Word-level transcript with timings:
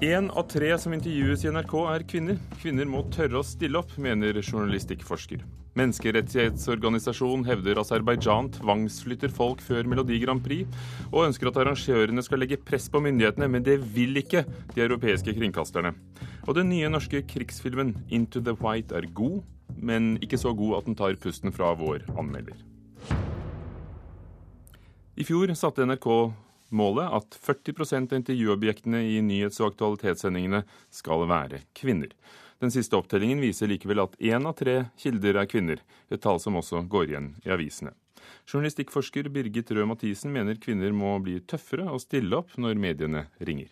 Én 0.00 0.30
av 0.32 0.46
tre 0.48 0.70
som 0.80 0.94
intervjues 0.96 1.42
i 1.44 1.50
NRK 1.52 1.72
er 1.92 2.02
kvinner. 2.08 2.36
Kvinner 2.62 2.86
må 2.88 3.02
tørre 3.12 3.42
å 3.42 3.44
stille 3.44 3.76
opp, 3.82 3.90
mener 4.00 4.38
journalistikkforsker. 4.40 5.42
Menneskerettighetsorganisasjonen 5.76 7.44
hevder 7.44 7.82
Aserbajdsjan 7.82 8.48
tvangsflytter 8.54 9.28
folk 9.36 9.60
før 9.60 9.84
Melodi 9.92 10.16
Grand 10.24 10.40
Prix, 10.40 10.64
og 11.10 11.26
ønsker 11.26 11.52
at 11.52 11.60
arrangørene 11.60 12.24
skal 12.24 12.40
legge 12.40 12.62
press 12.64 12.88
på 12.88 13.04
myndighetene, 13.04 13.50
men 13.52 13.68
det 13.68 13.76
vil 13.92 14.16
ikke 14.16 14.46
de 14.72 14.86
europeiske 14.88 15.36
kringkasterne. 15.36 15.92
Og 16.48 16.56
den 16.56 16.72
nye 16.72 16.88
norske 16.88 17.20
krigsfilmen 17.20 17.98
'Into 18.08 18.40
the 18.40 18.56
White' 18.56 18.96
er 18.96 19.04
god, 19.12 19.42
men 19.76 20.16
ikke 20.24 20.40
så 20.40 20.56
god 20.56 20.78
at 20.78 20.86
den 20.86 20.96
tar 20.96 21.20
pusten 21.20 21.52
fra 21.52 21.74
vår 21.76 22.08
anmelder. 22.16 22.56
I 25.20 25.24
fjor 25.28 25.52
satte 25.52 25.84
NRK 25.84 26.32
målet 26.70 27.10
at 27.20 27.38
40% 27.46 28.12
av 28.12 28.20
intervjuobjektene 28.20 29.02
i 29.12 29.18
nyhets- 29.24 29.60
og 29.62 29.72
aktualitetssendingene 29.72 30.62
skal 30.94 31.26
være 31.30 31.64
kvinner. 31.76 32.12
Den 32.60 32.72
siste 32.74 32.98
opptellingen 32.98 33.40
viser 33.40 33.70
likevel 33.70 34.02
at 34.04 34.16
én 34.20 34.44
av 34.46 34.58
tre 34.58 34.76
kilder 35.00 35.38
er 35.40 35.48
kvinner, 35.48 35.80
et 36.12 36.20
tall 36.20 36.40
som 36.42 36.58
også 36.60 36.82
går 36.92 37.08
igjen 37.08 37.32
i 37.46 37.52
avisene. 37.54 37.94
Journalistikkforsker 38.50 39.30
Birgit 39.32 39.70
Røe 39.72 39.88
Mathisen 39.88 40.32
mener 40.34 40.58
kvinner 40.60 40.92
må 40.92 41.14
bli 41.24 41.38
tøffere 41.48 41.88
og 41.88 42.02
stille 42.04 42.36
opp 42.36 42.56
når 42.60 42.80
mediene 42.80 43.26
ringer. 43.40 43.70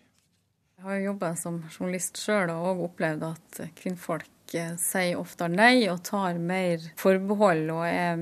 Jeg 0.79 0.87
har 0.87 1.01
jobba 1.03 1.33
som 1.37 1.59
journalist 1.75 2.21
sjøl 2.23 2.53
og 2.55 2.85
opplevd 2.87 3.25
at 3.27 3.61
kvinnfolk 3.81 4.55
eh, 4.55 4.77
sier 4.79 5.19
oftere 5.19 5.51
nei 5.51 5.89
og 5.91 6.05
tar 6.07 6.39
mer 6.39 6.85
forbehold 7.01 7.73
og 7.75 7.83
er 7.89 8.21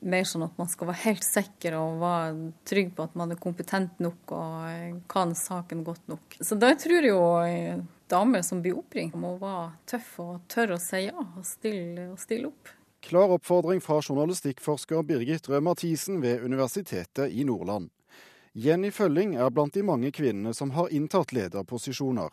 mer 0.00 0.26
sånn 0.28 0.46
at 0.46 0.58
man 0.60 0.70
skal 0.70 0.90
være 0.90 1.02
helt 1.04 1.26
sikker 1.26 1.76
og 1.78 2.00
være 2.02 2.50
trygg 2.68 2.94
på 2.96 3.06
at 3.08 3.16
man 3.18 3.34
er 3.34 3.40
kompetent 3.42 4.00
nok 4.02 4.34
og 4.36 4.98
kan 5.10 5.34
saken 5.36 5.84
godt 5.86 6.08
nok. 6.10 6.38
Så 6.40 6.58
da 6.60 6.72
tror 6.78 7.02
jeg 7.02 7.12
jo 7.12 7.22
damer 8.08 8.42
som 8.46 8.62
blir 8.64 8.78
oppringt, 8.78 9.16
må 9.18 9.36
være 9.40 9.72
tøffe 9.90 10.24
og 10.24 10.42
tørre 10.50 10.78
å 10.78 10.82
si 10.82 11.04
ja 11.08 11.16
og 11.18 11.44
stille, 11.46 12.10
og 12.12 12.18
stille 12.22 12.50
opp. 12.50 12.74
Klar 13.04 13.30
oppfordring 13.36 13.80
fra 13.80 14.00
journalistikkforsker 14.02 15.04
Birgit 15.06 15.46
Røe 15.48 15.62
Mathisen 15.62 16.22
ved 16.22 16.42
Universitetet 16.42 17.30
i 17.30 17.44
Nordland. 17.46 17.92
Jenny 18.58 18.90
Følling 18.90 19.36
er 19.38 19.52
blant 19.54 19.76
de 19.76 19.84
mange 19.86 20.10
kvinnene 20.10 20.54
som 20.56 20.72
har 20.74 20.90
inntatt 20.90 21.32
lederposisjoner. 21.36 22.32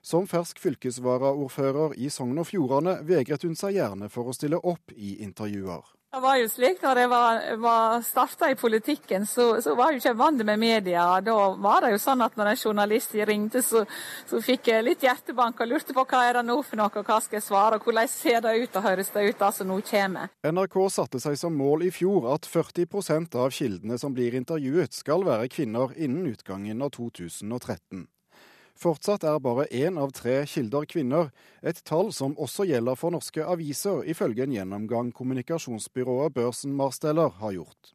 Som 0.00 0.24
fersk 0.30 0.60
fylkesvaraordfører 0.62 1.98
i 2.00 2.08
Sogn 2.14 2.38
og 2.40 2.48
Fjordane 2.48 3.00
vegret 3.04 3.44
hun 3.44 3.58
seg 3.58 3.76
gjerne 3.76 4.08
for 4.08 4.30
å 4.30 4.36
stille 4.36 4.62
opp 4.62 4.94
i 4.94 5.18
intervjuer. 5.26 5.95
Det 6.16 6.22
var 6.22 6.38
jo 6.40 6.46
slik 6.48 6.78
når 6.80 6.96
jeg 6.96 7.08
var, 7.12 7.38
var 7.60 7.96
starta 8.00 8.48
i 8.48 8.54
politikken, 8.56 9.26
så, 9.28 9.58
så, 9.60 9.74
var 9.76 9.90
jeg 9.92 10.00
ikke 10.00 10.14
vant 10.16 10.40
med 10.48 10.56
media. 10.62 11.02
Da 11.20 11.34
var 11.60 11.84
det 11.84 11.90
jo 11.92 11.98
sånn 12.00 12.24
at 12.24 12.38
når 12.40 12.54
en 12.54 12.62
journalist 12.62 13.12
ringte, 13.28 13.60
så, 13.60 13.82
så 14.24 14.40
fikk 14.40 14.70
jeg 14.72 14.86
litt 14.86 15.04
hjertebank 15.04 15.60
og 15.60 15.68
lurte 15.74 15.92
på 15.92 16.06
hva 16.08 16.22
er 16.24 16.38
det 16.38 16.46
nå 16.48 16.56
for 16.64 16.80
noe, 16.80 16.88
og 16.88 17.04
hva 17.04 17.20
skal 17.20 17.36
jeg 17.36 17.44
svare, 17.44 17.76
og 17.76 17.84
hvordan 17.84 18.08
ser 18.08 18.40
det 18.48 18.56
ut 18.62 18.80
og 18.80 18.88
høres 18.88 19.12
det 19.12 19.26
ut, 19.28 19.44
altså 19.50 19.68
nå 19.68 19.76
kommer. 19.92 20.32
NRK 20.40 20.80
satte 20.96 21.20
seg 21.20 21.36
som 21.36 21.60
mål 21.60 21.84
i 21.90 21.92
fjor 21.92 22.32
at 22.32 22.48
40% 22.48 23.36
av 23.36 23.52
kildene 23.52 24.00
som 24.00 24.16
blir 24.16 24.40
intervjuet, 24.40 24.96
skal 24.96 25.28
være 25.28 25.52
kvinner 25.52 25.92
innen 26.00 26.32
utgangen 26.32 26.80
av 26.80 26.96
2013. 26.96 28.06
Fortsatt 28.76 29.24
er 29.24 29.38
bare 29.40 29.64
én 29.72 29.96
av 29.96 30.10
tre 30.12 30.42
kilder 30.44 30.84
kvinner, 30.84 31.30
et 31.64 31.78
tall 31.88 32.10
som 32.12 32.34
også 32.36 32.66
gjelder 32.68 32.98
for 33.00 33.14
norske 33.14 33.40
aviser, 33.40 34.02
ifølge 34.04 34.44
en 34.44 34.52
gjennomgang 34.52 35.12
kommunikasjonsbyrået 35.16 36.34
Børsen 36.36 36.74
Marsteller 36.76 37.32
har 37.40 37.54
gjort. 37.56 37.94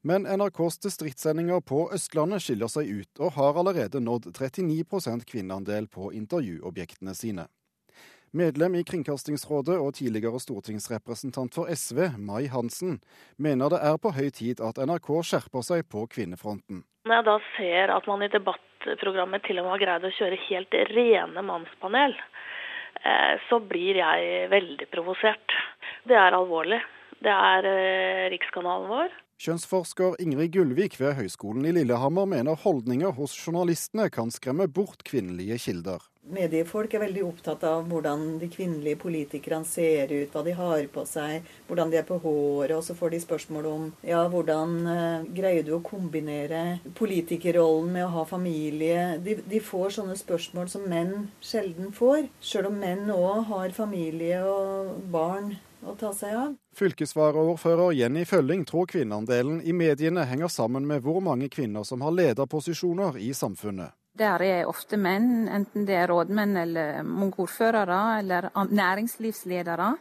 Men 0.00 0.24
NRKs 0.24 0.78
distriktssendinger 0.80 1.60
på 1.60 1.82
Østlandet 1.92 2.40
skiller 2.40 2.70
seg 2.72 2.88
ut, 2.88 3.12
og 3.20 3.34
har 3.36 3.60
allerede 3.60 4.00
nådd 4.00 4.30
39% 4.32 5.26
kvinneandel 5.28 5.90
på 5.92 6.08
intervjuobjektene 6.16 7.12
sine. 7.18 7.48
Medlem 8.32 8.74
i 8.76 8.84
Kringkastingsrådet 8.84 9.76
og 9.80 9.94
tidligere 9.96 10.40
stortingsrepresentant 10.40 11.54
for 11.56 11.68
SV, 11.72 12.14
Mai 12.16 12.46
Hansen, 12.52 13.00
mener 13.36 13.72
det 13.72 13.80
er 13.84 13.96
på 14.00 14.12
høy 14.16 14.28
tid 14.32 14.60
at 14.64 14.80
NRK 14.80 15.08
skjerper 15.24 15.64
seg 15.64 15.84
på 15.88 16.04
kvinnefronten. 16.12 16.82
Når 17.08 17.20
jeg 17.20 17.28
da 17.28 17.36
ser 17.56 17.94
at 17.96 18.08
man 18.08 18.24
i 18.24 18.28
debattprogrammet 18.88 19.44
til 19.46 19.60
og 19.60 19.66
med 19.66 19.74
har 19.76 19.84
greid 19.84 20.06
å 20.08 20.14
kjøre 20.16 20.40
helt 20.48 20.76
rene 20.90 21.44
mannspanel, 21.44 22.16
eh, 23.04 23.34
så 23.48 23.60
blir 23.60 24.00
jeg 24.00 24.48
veldig 24.52 24.88
provosert. 24.92 25.56
Det 26.08 26.16
er 26.16 26.36
alvorlig. 26.36 26.80
Det 27.20 27.34
er 27.34 27.68
eh, 27.68 28.28
rikskanalen 28.34 28.88
vår. 28.90 29.16
Kjønnsforsker 29.38 30.16
Ingrid 30.18 30.50
Gullvik 30.56 30.96
ved 30.98 31.12
Høgskolen 31.14 31.68
i 31.68 31.70
Lillehammer 31.76 32.26
mener 32.26 32.58
holdninger 32.58 33.12
hos 33.14 33.36
journalistene 33.38 34.08
kan 34.10 34.32
skremme 34.34 34.66
bort 34.66 35.04
kvinnelige 35.06 35.60
kilder. 35.62 36.02
Mediefolk 36.28 36.92
er 36.92 37.04
veldig 37.04 37.22
opptatt 37.24 37.62
av 37.64 37.86
hvordan 37.86 38.24
de 38.40 38.48
kvinnelige 38.50 38.98
politikerne 38.98 39.64
ser 39.64 40.10
ut, 40.10 40.34
hva 40.34 40.42
de 40.42 40.56
har 40.58 40.82
på 40.90 41.04
seg, 41.06 41.46
hvordan 41.68 41.92
de 41.92 42.00
er 42.00 42.08
på 42.08 42.18
håret. 42.24 42.74
Og 42.80 42.82
så 42.84 42.98
får 42.98 43.14
de 43.14 43.22
spørsmål 43.22 43.70
om 43.70 43.86
ja, 44.02 44.24
hvordan 44.28 44.74
uh, 44.90 45.30
greier 45.38 45.62
du 45.64 45.76
å 45.78 45.80
kombinere 45.86 46.80
politikerrollen 46.98 47.94
med 47.94 48.08
å 48.08 48.12
ha 48.18 48.26
familie. 48.26 49.06
De, 49.22 49.38
de 49.38 49.62
får 49.62 50.00
sånne 50.00 50.18
spørsmål 50.18 50.68
som 50.74 50.90
menn 50.90 51.30
sjelden 51.38 51.94
får. 51.94 52.26
Sjøl 52.42 52.72
om 52.72 52.82
menn 52.82 53.06
òg 53.14 53.46
har 53.54 53.78
familie 53.78 54.42
og 54.50 54.98
barn 55.14 55.54
å 55.88 55.96
ta 55.98 56.12
seg 56.16 56.36
av. 56.36 56.54
Fylkesvaraordfører 56.78 57.96
Jenny 57.98 58.24
Følling 58.28 58.64
tror 58.68 58.88
kvinneandelen 58.90 59.60
i 59.62 59.74
mediene 59.76 60.26
henger 60.28 60.52
sammen 60.52 60.86
med 60.88 61.02
hvor 61.04 61.20
mange 61.24 61.50
kvinner 61.52 61.86
som 61.88 62.04
har 62.06 62.14
lederposisjoner 62.14 63.18
i 63.22 63.32
samfunnet. 63.34 63.94
Der 64.18 64.42
er 64.42 64.66
ofte 64.66 64.98
menn, 64.98 65.46
enten 65.46 65.86
det 65.86 65.94
er 65.94 66.10
rådmenn 66.10 66.56
eller 66.58 67.04
mange 67.06 67.38
ordførere 67.38 68.00
eller 68.18 68.50
næringslivsledere. 68.54 69.92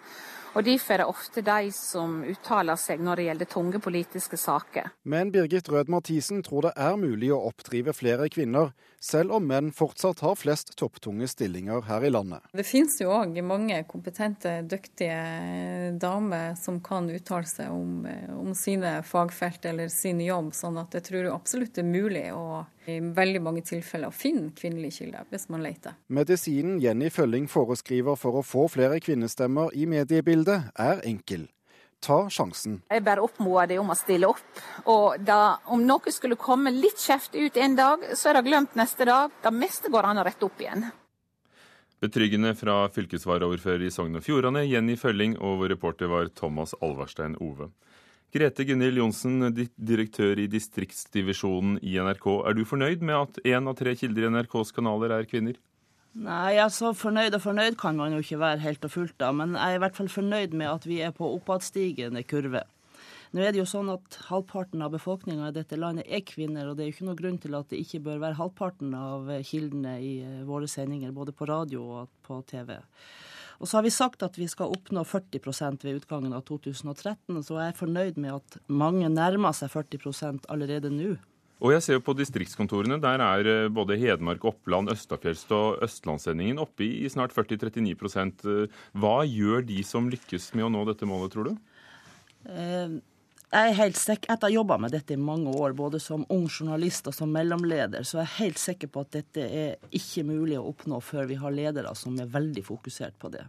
Og 0.58 0.64
Derfor 0.66 0.94
er 0.94 0.98
det 1.04 1.06
ofte 1.06 1.42
de 1.46 1.72
som 1.76 2.14
uttaler 2.26 2.80
seg 2.82 3.02
når 3.06 3.20
det 3.20 3.26
gjelder 3.28 3.50
tunge 3.52 3.82
politiske 3.84 4.40
saker. 4.42 4.88
Men 5.06 5.30
Birgit 5.30 5.70
Rød 5.70 5.92
Mathisen 5.94 6.42
tror 6.42 6.66
det 6.66 6.72
er 6.82 6.98
mulig 6.98 7.30
å 7.36 7.44
oppdrive 7.52 7.94
flere 7.94 8.26
kvinner, 8.34 8.72
selv 9.08 9.38
om 9.38 9.48
menn 9.48 9.72
fortsatt 9.76 10.22
har 10.26 10.38
flest 10.40 10.74
topptunge 10.80 11.28
stillinger 11.32 11.86
her 11.88 12.06
i 12.06 12.12
landet. 12.12 12.46
Det 12.52 12.66
finnes 12.68 13.00
jo 13.02 13.12
òg 13.16 13.40
mange 13.46 13.80
kompetente, 13.90 14.60
dyktige 14.68 15.96
damer 16.02 16.56
som 16.60 16.82
kan 16.84 17.10
uttale 17.12 17.48
seg 17.48 17.72
om, 17.74 18.04
om 18.36 18.54
sine 18.58 19.00
fagfelt 19.08 19.66
eller 19.70 19.92
sin 19.94 20.22
jobb, 20.24 20.54
sånn 20.56 20.80
at 20.82 20.98
jeg 20.98 21.08
tror 21.12 21.32
absolutt 21.34 21.76
det 21.78 21.86
er 21.86 21.92
mulig 21.92 22.26
å 22.36 22.66
i 22.88 23.00
veldig 23.00 23.42
mange 23.44 23.64
tilfeller 23.68 24.14
finne 24.16 24.54
kvinnelige 24.56 25.02
kilder, 25.02 25.28
hvis 25.32 25.50
man 25.52 25.64
leter. 25.66 25.98
Medisinen 26.08 26.80
Jenny 26.80 27.10
Følling 27.12 27.50
foreskriver 27.52 28.16
for 28.20 28.40
å 28.40 28.46
få 28.46 28.68
flere 28.72 29.02
kvinnestemmer 29.04 29.76
i 29.76 29.88
mediebildet, 29.90 30.72
er 30.80 31.04
enkel. 31.08 31.50
Ta 32.04 32.20
sjansen. 32.30 32.82
Jeg 32.92 33.04
bare 33.04 33.24
oppmoder 33.26 33.72
dem 33.74 33.82
om 33.82 33.92
å 33.92 33.98
stille 33.98 34.30
opp. 34.30 34.62
Og 34.86 35.18
da, 35.26 35.58
om 35.74 35.82
noe 35.84 36.14
skulle 36.14 36.38
komme 36.40 36.72
litt 36.76 37.02
kjeft 37.02 37.36
ut 37.36 37.58
en 37.58 37.76
dag, 37.78 38.06
så 38.14 38.30
er 38.30 38.38
det 38.38 38.48
glemt 38.48 38.78
neste 38.78 39.08
dag. 39.10 39.34
Det 39.44 39.54
meste 39.56 39.92
går 39.94 40.12
an 40.12 40.22
å 40.22 40.26
rette 40.28 40.46
opp 40.46 40.62
igjen. 40.62 40.88
Betryggende 41.98 42.54
fra 42.54 42.84
fylkesvaraordfører 42.94 43.88
i 43.88 43.94
Sogn 43.94 44.20
og 44.20 44.26
Fjordane, 44.26 44.62
Jenny 44.70 44.94
Følling, 45.02 45.34
og 45.42 45.64
vår 45.64 45.74
reporter 45.74 46.12
var 46.12 46.30
Thomas 46.38 46.76
Alverstein 46.86 47.34
Ove. 47.42 47.72
Grete 48.34 48.68
Gunhild 48.68 49.00
Johnsen, 49.00 49.40
direktør 49.76 50.38
i 50.38 50.46
distriktsdivisjonen 50.52 51.80
i 51.82 51.96
NRK. 51.98 52.28
Er 52.46 52.54
du 52.54 52.66
fornøyd 52.70 53.02
med 53.02 53.18
at 53.18 53.40
én 53.48 53.72
av 53.72 53.78
tre 53.80 53.96
kilder 53.98 54.28
i 54.28 54.32
NRKs 54.36 54.76
kanaler 54.76 55.16
er 55.16 55.30
kvinner? 55.30 55.58
Nei, 56.18 56.58
altså 56.58 56.96
fornøyd 56.98 57.36
og 57.38 57.44
fornøyd 57.44 57.76
kan 57.78 57.98
man 58.00 58.16
jo 58.16 58.24
ikke 58.24 58.40
være 58.42 58.64
helt 58.64 58.86
og 58.88 58.94
fullt 58.94 59.20
da. 59.22 59.30
men 59.36 59.54
jeg 59.54 59.76
er 59.76 59.78
i 59.78 59.84
hvert 59.84 59.98
fall 60.00 60.10
fornøyd 60.10 60.56
med 60.58 60.72
at 60.72 60.88
vi 60.90 60.98
er 61.06 61.14
på 61.14 61.30
oppadstigende 61.36 62.24
kurve. 62.26 62.64
Nå 63.36 63.44
er 63.44 63.52
det 63.52 63.60
jo 63.60 63.68
sånn 63.68 63.92
at 63.92 64.18
Halvparten 64.30 64.82
av 64.82 64.94
befolkninga 64.96 65.52
i 65.52 65.56
dette 65.56 65.78
landet 65.78 66.08
er 66.08 66.24
kvinner, 66.26 66.70
og 66.70 66.78
det 66.78 66.86
er 66.86 66.90
jo 66.90 66.96
ikke 66.96 67.08
noe 67.10 67.20
grunn 67.20 67.40
til 67.44 67.58
at 67.60 67.70
det 67.70 67.82
ikke 67.84 68.02
bør 68.08 68.22
være 68.24 68.40
halvparten 68.40 68.96
av 68.98 69.30
kildene 69.46 69.98
i 70.00 70.14
eh, 70.24 70.44
våre 70.48 70.70
sendinger, 70.72 71.12
både 71.14 71.36
på 71.36 71.46
radio 71.50 71.84
og 72.00 72.14
på 72.26 72.40
TV. 72.50 72.78
Og 73.60 73.68
så 73.68 73.78
har 73.78 73.86
vi 73.86 73.94
sagt 73.94 74.24
at 74.24 74.38
vi 74.40 74.48
skal 74.50 74.74
oppnå 74.74 75.04
40% 75.06 75.86
ved 75.86 76.02
utgangen 76.02 76.34
av 76.38 76.46
2013, 76.48 77.42
så 77.44 77.60
jeg 77.60 77.74
er 77.74 77.78
fornøyd 77.78 78.20
med 78.22 78.40
at 78.40 78.60
mange 78.70 79.10
nærmer 79.12 79.56
seg 79.58 79.74
40% 79.76 80.48
allerede 80.54 80.94
nå. 80.94 81.18
Og 81.58 81.74
jeg 81.74 81.84
ser 81.84 81.98
jo 81.98 82.06
på 82.06 82.14
distriktskontorene, 82.18 83.00
der 83.02 83.24
er 83.24 83.50
eh, 83.50 83.72
både 83.74 83.98
Hedmark, 83.98 84.46
Oppland, 84.46 84.92
Østafjelst 84.94 85.52
og 85.58 85.82
Østlandssendingen 85.86 86.62
oppe 86.62 86.86
i 86.86 87.10
snart 87.10 87.34
40-39% 87.34 88.46
Hva 88.94 89.18
gjør 89.26 89.66
de 89.66 89.82
som 89.86 90.10
lykkes 90.12 90.52
med 90.58 90.68
å 90.68 90.74
nå 90.74 90.86
dette 90.90 91.10
målet, 91.10 91.34
tror 91.34 91.50
du? 91.50 91.56
Eh, 92.54 93.00
jeg 93.48 93.72
er 93.72 93.78
helt 93.78 93.96
sikker, 93.96 94.28
Etter 94.34 94.50
å 94.50 94.52
ha 94.52 94.56
jobba 94.58 94.78
med 94.84 94.92
dette 94.92 95.16
i 95.16 95.20
mange 95.20 95.54
år, 95.56 95.72
både 95.78 96.02
som 96.04 96.26
ung 96.34 96.50
journalist 96.50 97.08
og 97.08 97.16
som 97.16 97.32
mellomleder, 97.32 98.04
så 98.04 98.20
er 98.20 98.26
jeg 98.26 98.38
helt 98.42 98.60
sikker 98.60 98.92
på 98.92 99.06
at 99.06 99.14
dette 99.16 99.46
er 99.48 99.96
ikke 99.96 100.26
mulig 100.28 100.58
å 100.60 100.66
oppnå 100.74 101.00
før 101.00 101.30
vi 101.30 101.40
har 101.40 101.56
ledere 101.56 101.94
som 101.96 102.18
er 102.20 102.28
veldig 102.34 102.66
fokusert 102.68 103.16
på 103.22 103.32
det. 103.32 103.46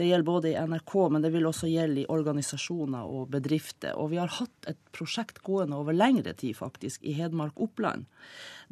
Det 0.00 0.06
gjelder 0.08 0.24
både 0.24 0.48
i 0.48 0.56
NRK, 0.56 0.94
men 1.12 1.20
det 1.20 1.28
vil 1.34 1.44
også 1.44 1.68
gjelde 1.68 2.00
i 2.00 2.08
organisasjoner 2.08 3.04
og 3.04 3.26
bedrifter. 3.34 3.98
Og 4.00 4.14
vi 4.14 4.16
har 4.16 4.30
hatt 4.32 4.68
et 4.70 4.78
prosjekt 4.96 5.42
gående 5.44 5.76
over 5.76 5.92
lengre 5.92 6.32
tid, 6.32 6.56
faktisk, 6.56 7.02
i 7.04 7.12
Hedmark 7.18 7.60
Oppland. 7.60 8.06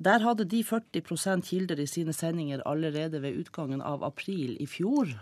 Der 0.00 0.24
hadde 0.24 0.46
de 0.48 0.62
40% 0.64 1.44
kilder 1.50 1.82
i 1.84 1.86
sine 1.90 2.14
sendinger 2.16 2.64
allerede 2.64 3.20
ved 3.20 3.42
utgangen 3.42 3.84
av 3.84 4.06
april 4.08 4.56
i 4.56 4.64
fjor. 4.64 5.12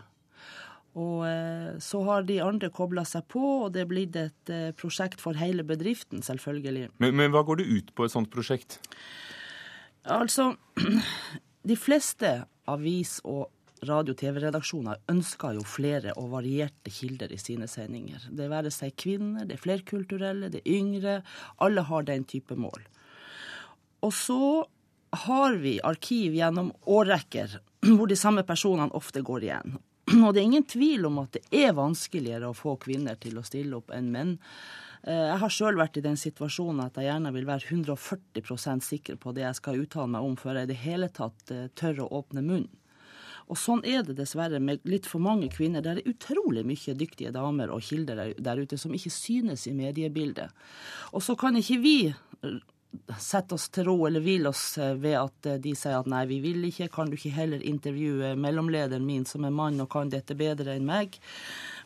Og 0.94 1.26
eh, 1.26 1.74
så 1.82 2.04
har 2.06 2.22
de 2.30 2.38
andre 2.44 2.70
kobla 2.70 3.02
seg 3.02 3.26
på, 3.34 3.42
og 3.64 3.74
det 3.74 3.82
er 3.82 3.90
blitt 3.90 4.20
et 4.22 4.54
eh, 4.54 4.70
prosjekt 4.78 5.18
for 5.18 5.34
hele 5.42 5.66
bedriften, 5.66 6.22
selvfølgelig. 6.22 6.86
Men, 7.02 7.18
men 7.18 7.34
hva 7.34 7.42
går 7.50 7.64
det 7.64 7.66
ut 7.66 7.90
på, 7.98 8.06
et 8.06 8.14
sånt 8.14 8.30
prosjekt? 8.30 8.78
Altså, 10.06 10.52
de 11.74 11.82
fleste 11.82 12.36
avis- 12.70 13.18
og 13.26 13.50
radio-TV-redaksjoner 13.84 15.02
ønsker 15.12 15.56
jo 15.58 15.64
flere 15.66 16.14
og 16.20 16.30
varierte 16.32 16.92
kilder 16.92 17.32
i 17.34 17.40
sine 17.40 17.68
sendinger. 17.68 18.28
Det 18.30 18.48
være 18.50 18.72
seg 18.74 18.96
kvinner, 18.98 19.44
det 19.44 19.58
er 19.58 19.64
flerkulturelle, 19.64 20.50
det 20.52 20.62
er 20.62 20.78
yngre. 20.78 21.18
Alle 21.62 21.84
har 21.88 22.06
den 22.08 22.24
type 22.24 22.56
mål. 22.56 22.86
Og 24.06 24.14
så 24.14 24.40
har 25.26 25.58
vi 25.60 25.78
arkiv 25.84 26.34
gjennom 26.36 26.72
årrekker 26.86 27.58
hvor 27.96 28.08
de 28.10 28.18
samme 28.18 28.42
personene 28.46 28.92
ofte 28.96 29.22
går 29.24 29.46
igjen. 29.46 29.76
Og 30.24 30.32
det 30.32 30.40
er 30.40 30.46
ingen 30.46 30.66
tvil 30.66 31.06
om 31.08 31.20
at 31.22 31.36
det 31.36 31.64
er 31.64 31.76
vanskeligere 31.76 32.50
å 32.50 32.56
få 32.56 32.76
kvinner 32.82 33.18
til 33.20 33.38
å 33.38 33.46
stille 33.46 33.78
opp 33.78 33.90
enn 33.94 34.12
menn. 34.14 34.36
Eh, 35.02 35.26
jeg 35.32 35.38
har 35.42 35.54
sjøl 35.54 35.78
vært 35.78 35.98
i 35.98 36.04
den 36.04 36.18
situasjonen 36.18 36.84
at 36.86 36.98
jeg 36.98 37.08
gjerne 37.08 37.32
vil 37.34 37.46
være 37.48 37.70
140% 37.74 38.86
sikker 38.86 39.18
på 39.22 39.34
det 39.34 39.46
jeg 39.46 39.58
skal 39.60 39.82
uttale 39.82 40.12
meg 40.14 40.26
om, 40.26 40.36
før 40.38 40.60
jeg 40.60 40.68
i 40.68 40.72
det 40.72 40.82
hele 40.82 41.10
tatt 41.14 41.54
eh, 41.54 41.68
tør 41.78 42.04
å 42.04 42.10
åpne 42.20 42.42
munnen. 42.46 42.70
Og 43.46 43.58
sånn 43.60 43.84
er 43.86 44.02
det 44.06 44.16
dessverre 44.18 44.58
med 44.62 44.82
litt 44.88 45.06
for 45.06 45.22
mange 45.22 45.48
kvinner. 45.52 45.82
Det 45.82 45.92
er 45.92 46.10
utrolig 46.10 46.64
mye 46.66 46.94
dyktige 46.98 47.34
damer 47.34 47.70
og 47.74 47.84
kilder 47.86 48.32
der 48.34 48.62
ute 48.62 48.78
som 48.80 48.94
ikke 48.96 49.12
synes 49.14 49.68
i 49.70 49.74
mediebildet. 49.76 50.50
Og 51.14 51.22
så 51.22 51.36
kan 51.38 51.58
ikke 51.58 51.78
vi 51.82 51.98
eh, 52.10 52.56
sette 53.20 53.54
oss 53.54 53.68
til 53.70 53.86
ro 53.86 53.96
eller 54.08 54.24
hvile 54.24 54.50
oss 54.50 54.64
ved 54.98 55.14
at 55.18 55.48
de 55.62 55.74
sier 55.76 55.98
at 55.98 56.08
nei, 56.10 56.24
vi 56.30 56.40
vil 56.42 56.64
ikke, 56.68 56.88
kan 56.92 57.10
du 57.10 57.16
ikke 57.18 57.34
heller 57.36 57.62
intervjue 57.62 58.34
mellomlederen 58.40 59.06
min 59.06 59.26
som 59.28 59.46
er 59.46 59.54
mann 59.54 59.78
og 59.82 59.90
kan 59.92 60.10
dette 60.12 60.36
bedre 60.38 60.74
enn 60.74 60.88
meg? 60.88 61.20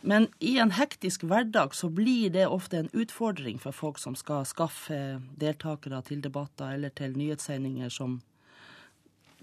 Men 0.01 0.31
i 0.41 0.57
en 0.63 0.73
hektisk 0.79 1.27
hverdag 1.29 1.75
så 1.77 1.91
blir 1.93 2.33
det 2.33 2.47
ofte 2.49 2.81
en 2.81 2.93
utfordring 2.97 3.61
for 3.61 3.77
folk 3.77 4.01
som 4.01 4.17
skal 4.17 4.47
skaffe 4.49 5.21
deltakere 5.41 6.01
til 6.09 6.23
debatter 6.25 6.77
eller 6.77 6.95
til 6.97 7.17
nyhetssendinger 7.19 7.93
som 7.93 8.21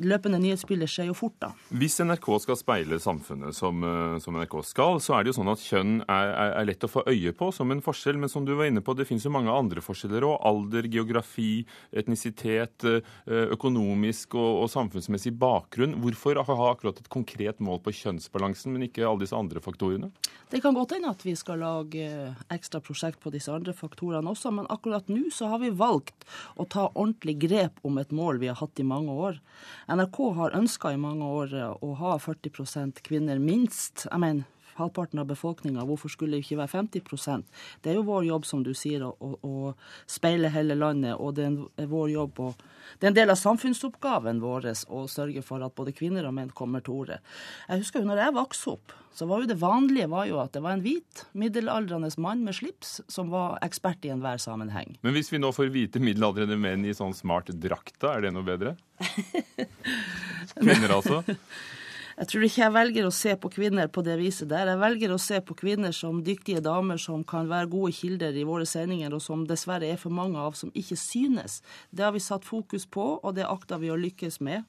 løpende 0.03 0.39
nyhetsbilder 0.41 0.89
skjer 0.89 1.09
jo 1.09 1.15
fort, 1.17 1.35
da. 1.41 1.51
Hvis 1.73 1.97
NRK 2.03 2.27
skal 2.43 2.59
speile 2.59 2.99
samfunnet 3.01 3.55
som, 3.55 3.83
eh, 3.83 4.17
som 4.23 4.37
NRK 4.37 4.59
skal, 4.65 5.01
så 5.03 5.17
er 5.17 5.23
det 5.23 5.31
jo 5.31 5.37
sånn 5.39 5.51
at 5.51 5.63
kjønn 5.63 5.93
er, 6.05 6.31
er, 6.31 6.51
er, 6.61 6.67
lett 6.69 6.85
å 6.85 6.91
få 6.91 7.03
øye 7.09 7.33
på 7.37 7.49
som 7.55 7.71
en 7.73 7.83
forskjell. 7.83 8.19
Men 8.21 8.31
som 8.31 8.45
du 8.45 8.53
var 8.55 8.69
inne 8.69 8.83
på, 8.85 8.95
det 8.97 9.07
finnes 9.09 9.25
jo 9.25 9.33
mange 9.33 9.53
andre 9.53 9.83
forskjeller 9.83 10.27
òg. 10.27 10.37
Alder, 10.47 10.87
geografi, 10.91 11.65
etnisitet, 11.91 12.85
eh, 12.87 13.45
økonomisk 13.57 14.37
og, 14.37 14.63
og, 14.63 14.71
samfunnsmessig 14.73 15.33
bakgrunn. 15.39 15.97
Hvorfor 16.03 16.43
ha 16.47 16.57
akkurat 16.71 16.99
et 17.01 17.09
konkret 17.13 17.61
mål 17.63 17.81
på 17.85 17.95
kjønnsbalansen, 18.03 18.73
men 18.73 18.87
ikke 18.87 19.05
alle 19.07 19.25
disse 19.25 19.37
andre 19.37 19.63
faktorene? 19.63 20.11
Det 20.51 20.61
kan 20.63 20.75
godt 20.77 20.93
hende 20.95 21.11
at 21.11 21.25
vi 21.25 21.33
skal 21.35 21.59
lage 21.59 22.07
ekstra 22.53 22.79
prosjekt 22.83 23.19
på 23.23 23.33
disse 23.33 23.51
andre 23.51 23.73
faktorene 23.75 24.31
også, 24.31 24.53
men 24.55 24.69
akkurat 24.71 25.09
nå 25.11 25.27
så 25.33 25.49
har 25.51 25.59
vi 25.63 25.73
valgt 25.75 26.27
å 26.55 26.67
ta 26.69 26.87
ordentlig 26.93 27.35
grep 27.41 27.81
om 27.87 27.97
et 27.99 28.13
mål 28.15 28.39
vi 28.39 28.51
har 28.51 28.59
hatt 28.61 28.79
i 28.79 28.87
mange 28.87 29.11
år. 29.11 29.41
NRK 29.87 30.17
har 30.35 30.55
ønska 30.57 30.91
i 30.91 30.99
mange 30.99 31.23
år 31.23 31.53
å 31.79 31.93
ha 31.95 32.17
40% 32.19 32.99
kvinner, 33.05 33.39
minst. 33.39 34.03
Jeg 34.09 34.19
mener, 34.19 34.43
halvparten 34.77 35.21
av 35.21 35.27
befolkninga. 35.29 35.85
Hvorfor 35.87 36.11
skulle 36.13 36.37
det 36.37 36.45
ikke 36.45 36.61
være 36.61 36.73
50% 36.73 37.63
Det 37.83 37.91
er 37.91 37.99
jo 37.99 38.05
vår 38.07 38.27
jobb, 38.29 38.45
som 38.45 38.63
du 38.63 38.73
sier, 38.77 39.03
å, 39.03 39.13
å, 39.43 39.73
speile 40.07 40.51
hele 40.53 40.77
landet. 40.77 41.15
Og 41.17 41.35
det 41.37 41.49
er 41.77 41.89
vår 41.91 42.09
jobb 42.13 42.43
å 42.45 42.53
Det 42.99 43.03
er 43.03 43.11
en 43.11 43.17
del 43.17 43.33
av 43.33 43.35
samfunnsoppgaven 43.35 44.39
vår 44.39 44.69
å 44.95 45.01
sørge 45.11 45.41
for 45.43 45.63
at 45.65 45.75
både 45.75 45.91
kvinner 45.91 46.25
og 46.25 46.33
menn 46.37 46.53
kommer 46.55 46.79
til 46.79 46.93
orde. 47.01 47.19
Jeg 47.67 47.83
husker 47.83 47.99
jo 47.99 48.07
når 48.07 48.21
jeg 48.23 48.35
vokste 48.37 48.71
opp, 48.77 48.93
så 49.17 49.25
var 49.25 49.41
jo 49.41 49.49
det 49.49 49.57
vanlige 49.59 50.07
var 50.07 50.27
jo 50.29 50.37
at 50.39 50.53
det 50.53 50.61
var 50.63 50.77
en 50.77 50.83
hvit, 50.85 51.25
middelaldrende 51.33 52.09
mann 52.21 52.43
med 52.45 52.55
slips 52.55 53.01
som 53.11 53.31
var 53.33 53.57
ekspert 53.65 54.05
i 54.05 54.11
enhver 54.13 54.39
sammenheng. 54.39 54.95
Men 55.01 55.17
hvis 55.17 55.33
vi 55.33 55.41
nå 55.41 55.51
får 55.55 55.71
hvite 55.73 55.99
middelaldrende 55.99 56.55
menn 56.61 56.85
i 56.85 56.93
sånn 56.95 57.15
smart 57.17 57.49
drakt, 57.57 57.97
da, 57.99 58.13
er 58.13 58.27
det 58.27 58.35
noe 58.35 58.45
bedre? 58.47 58.77
Kvinner, 60.61 60.95
altså? 60.99 61.23
Jeg 62.17 62.29
tror 62.31 62.43
ikke 62.47 62.61
jeg 62.63 62.73
velger 62.73 63.05
å 63.05 63.13
se 63.13 63.33
på 63.37 63.49
kvinner 63.53 63.89
på 63.93 64.01
det 64.01 64.15
viset 64.17 64.49
der. 64.49 64.71
Jeg 64.71 64.81
velger 64.81 65.11
å 65.13 65.19
se 65.21 65.37
på 65.45 65.53
kvinner 65.59 65.93
som 65.93 66.23
dyktige 66.25 66.63
damer 66.65 66.97
som 67.01 67.21
kan 67.21 67.45
være 67.49 67.69
gode 67.69 67.93
kilder 67.93 68.33
i 68.33 68.45
våre 68.47 68.65
sendinger, 68.65 69.13
og 69.13 69.21
som 69.21 69.43
dessverre 69.45 69.85
er 69.85 70.01
for 70.01 70.09
mange 70.09 70.41
av 70.41 70.57
som 70.57 70.73
ikke 70.73 70.97
synes. 70.97 71.59
Det 71.93 72.07
har 72.07 72.15
vi 72.15 72.23
satt 72.25 72.47
fokus 72.47 72.89
på, 72.89 73.05
og 73.21 73.37
det 73.37 73.45
akter 73.45 73.77
vi 73.83 73.93
å 73.93 74.01
lykkes 74.01 74.41
med. 74.41 74.65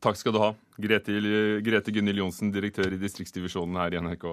Takk 0.00 0.16
skal 0.16 0.32
du 0.32 0.40
ha, 0.40 0.54
Grete, 0.80 1.20
Grete 1.64 1.92
Gunhild 1.92 2.24
Johnsen, 2.24 2.52
direktør 2.52 2.96
i 2.96 3.00
distriktsdivisjonen 3.00 3.76
her 3.80 3.96
i 3.96 4.06
NRK. 4.08 4.30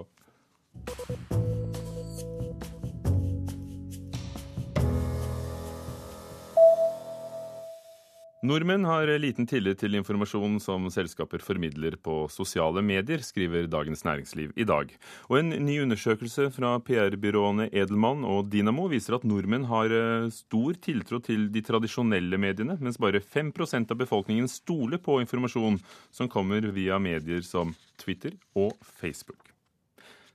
Nordmenn 8.44 8.84
har 8.84 9.07
liten 9.24 9.45
tillit 9.48 9.78
til 9.80 9.94
informasjon 9.95 10.57
som 10.60 10.90
selskaper 10.92 11.40
formidler 11.40 11.94
på 12.04 12.25
sosiale 12.28 12.81
medier, 12.84 13.22
skriver 13.24 13.69
Dagens 13.72 14.01
Næringsliv 14.04 14.50
i 14.60 14.66
dag. 14.68 14.90
Og 15.31 15.38
en 15.40 15.54
ny 15.63 15.78
undersøkelse 15.86 16.50
fra 16.51 16.74
PR-byråene 16.84 17.69
Edelmann 17.72 18.25
og 18.28 18.50
Dynamo 18.51 18.90
viser 18.92 19.16
at 19.16 19.24
nordmenn 19.24 19.69
har 19.69 19.95
eh, 19.95 20.28
stor 20.36 20.75
tiltro 20.84 21.22
til 21.24 21.45
de 21.54 21.63
tradisjonelle 21.63 22.36
mediene, 22.36 22.75
mens 22.84 23.00
bare 23.00 23.22
5% 23.24 23.95
av 23.95 24.01
befolkningen 24.01 24.51
stoler 24.51 25.00
på 25.00 25.22
informasjon 25.24 25.80
som 26.12 26.28
kommer 26.28 26.68
via 26.75 26.98
medier 27.00 27.48
som 27.48 27.72
Twitter 28.04 28.36
og 28.60 28.75
Facebook. 29.00 29.54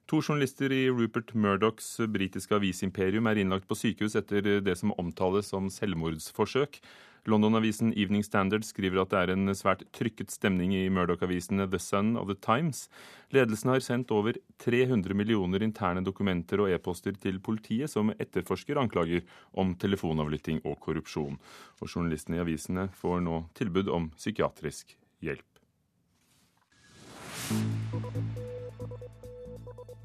To 0.08 0.22
journalister 0.22 0.72
i 0.72 0.86
Rupert 0.88 1.34
Murdochs 1.36 1.98
britiske 2.08 2.56
avisimperium 2.56 3.28
er 3.28 3.42
innlagt 3.42 3.68
på 3.68 3.76
sykehus 3.76 4.16
etter 4.16 4.62
det 4.64 4.78
som 4.80 4.96
omtales 4.96 5.52
som 5.52 5.68
selvmordsforsøk. 5.68 6.80
London-avisen 7.26 7.92
Evening 7.98 8.22
Standard 8.24 8.66
skriver 8.66 9.02
at 9.02 9.10
det 9.12 9.20
er 9.20 9.32
en 9.34 9.54
svært 9.56 9.82
trykket 9.96 10.30
stemning 10.30 10.74
i 10.76 10.84
Murdoch-avisene 10.92 11.66
The 11.70 11.80
Sun 11.82 12.14
og 12.20 12.28
The 12.30 12.36
Times. 12.44 12.86
Ledelsen 13.34 13.72
har 13.72 13.82
sendt 13.84 14.12
over 14.14 14.38
300 14.62 15.16
millioner 15.18 15.64
interne 15.66 16.04
dokumenter 16.04 16.62
og 16.62 16.72
e-poster 16.72 17.18
til 17.18 17.40
politiet, 17.40 17.90
som 17.90 18.12
etterforsker 18.14 18.80
anklager 18.80 19.26
om 19.58 19.74
telefonavlytting 19.74 20.62
og 20.64 20.78
korrupsjon. 20.84 21.40
Og 21.82 21.90
journalistene 21.90 22.38
i 22.38 22.44
avisene 22.44 22.88
får 22.94 23.22
nå 23.26 23.42
tilbud 23.58 23.90
om 23.92 24.10
psykiatrisk 24.16 24.96
hjelp. 25.24 25.44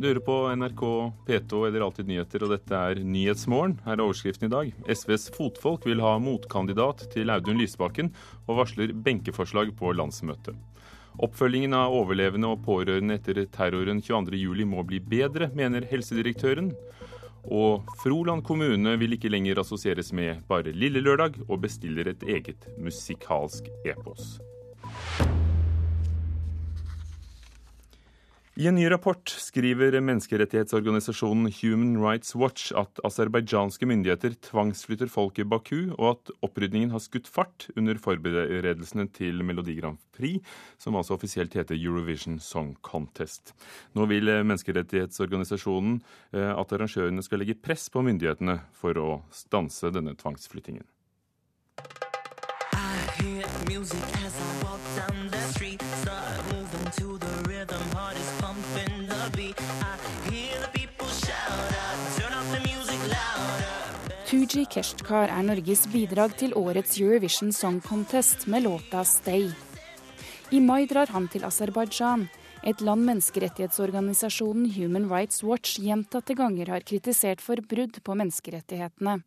Du 0.04 0.10
hører 0.10 0.20
på 0.20 0.36
NRK 0.60 0.82
P2 1.24 1.60
eller 1.70 1.84
Alltid 1.86 2.10
nyheter, 2.10 2.44
og 2.44 2.50
dette 2.52 2.76
er 2.76 3.00
Nyhetsmorgen. 3.08 3.78
Her 3.86 3.94
er 3.94 4.02
overskriften 4.04 4.50
i 4.50 4.52
dag. 4.52 4.74
SVs 4.84 5.30
fotfolk 5.32 5.88
vil 5.88 6.04
ha 6.04 6.18
motkandidat 6.20 7.06
til 7.14 7.32
Audun 7.32 7.62
Lysbakken, 7.62 8.10
og 8.44 8.60
varsler 8.60 8.92
benkeforslag 8.92 9.72
på 9.80 9.94
landsmøtet. 9.96 10.60
Oppfølgingen 11.24 11.78
av 11.80 11.96
overlevende 11.96 12.52
og 12.52 12.66
pårørende 12.68 13.16
etter 13.16 13.46
terroren 13.56 14.04
22.07 14.04 14.68
må 14.68 14.84
bli 14.92 15.00
bedre, 15.00 15.48
mener 15.56 15.88
helsedirektøren. 15.88 16.74
Og 17.48 17.88
Froland 18.04 18.44
kommune 18.44 19.00
vil 19.00 19.16
ikke 19.16 19.32
lenger 19.32 19.64
assosieres 19.64 20.12
med 20.12 20.44
bare 20.52 20.76
Lille 20.76 21.00
Lørdag, 21.00 21.46
og 21.48 21.64
bestiller 21.64 22.12
et 22.12 22.28
eget 22.28 22.68
musikalsk 22.76 23.72
epos. 23.88 24.42
I 28.54 28.68
en 28.70 28.76
ny 28.78 28.84
rapport 28.86 29.32
skriver 29.42 29.96
menneskerettighetsorganisasjonen 29.98 31.48
Human 31.58 31.96
Rights 31.98 32.36
Watch 32.38 32.68
at 32.78 33.00
aserbajdsjanske 33.02 33.88
myndigheter 33.90 34.36
tvangsflytter 34.46 35.10
folk 35.10 35.42
i 35.42 35.46
Baku, 35.50 35.88
og 35.96 36.12
at 36.12 36.30
opprydningen 36.46 36.94
har 36.94 37.02
skutt 37.02 37.26
fart 37.26 37.66
under 37.74 37.98
forberedelsene 37.98 39.08
til 39.18 39.42
Melodi 39.42 39.80
Grand 39.80 39.98
Prix, 40.14 40.46
som 40.78 40.94
altså 41.00 41.18
offisielt 41.18 41.58
heter 41.58 41.80
Eurovision 41.80 42.38
Song 42.38 42.76
Contest. 42.86 43.56
Nå 43.98 44.06
vil 44.14 44.30
menneskerettighetsorganisasjonen 44.30 45.98
eh, 46.38 46.54
at 46.54 46.78
arrangørene 46.78 47.26
skal 47.26 47.42
legge 47.42 47.58
press 47.58 47.90
på 47.90 48.06
myndighetene 48.06 48.60
for 48.78 49.02
å 49.02 49.10
stanse 49.34 49.90
denne 49.98 50.14
tvangsflyttingen. 50.14 50.86
I 52.78 53.02
hear 53.18 53.50
music 53.66 54.23
louder. 64.56 64.70
Keshtkar 64.70 65.30
er 65.30 65.44
Norges 65.44 65.88
bidrag 65.88 66.38
til 66.38 66.54
årets 66.54 67.00
Eurovision 67.00 67.52
Song 67.52 67.82
Contest 67.82 68.48
med 68.48 68.64
låta 68.64 69.04
'Stay'. 69.04 69.54
I 70.52 70.60
mai 70.60 70.86
drar 70.86 71.08
han 71.08 71.28
til 71.28 71.44
Aserbajdsjan, 71.44 72.30
et 72.64 72.82
land 72.82 73.06
menneskerettighetsorganisasjonen 73.06 74.72
Human 74.76 75.10
Rights 75.10 75.44
Watch 75.44 75.80
gjentatte 75.80 76.36
ganger 76.36 76.68
har 76.68 76.80
kritisert 76.80 77.42
for 77.42 77.56
brudd 77.56 78.04
på 78.04 78.16
menneskerettighetene. 78.16 79.24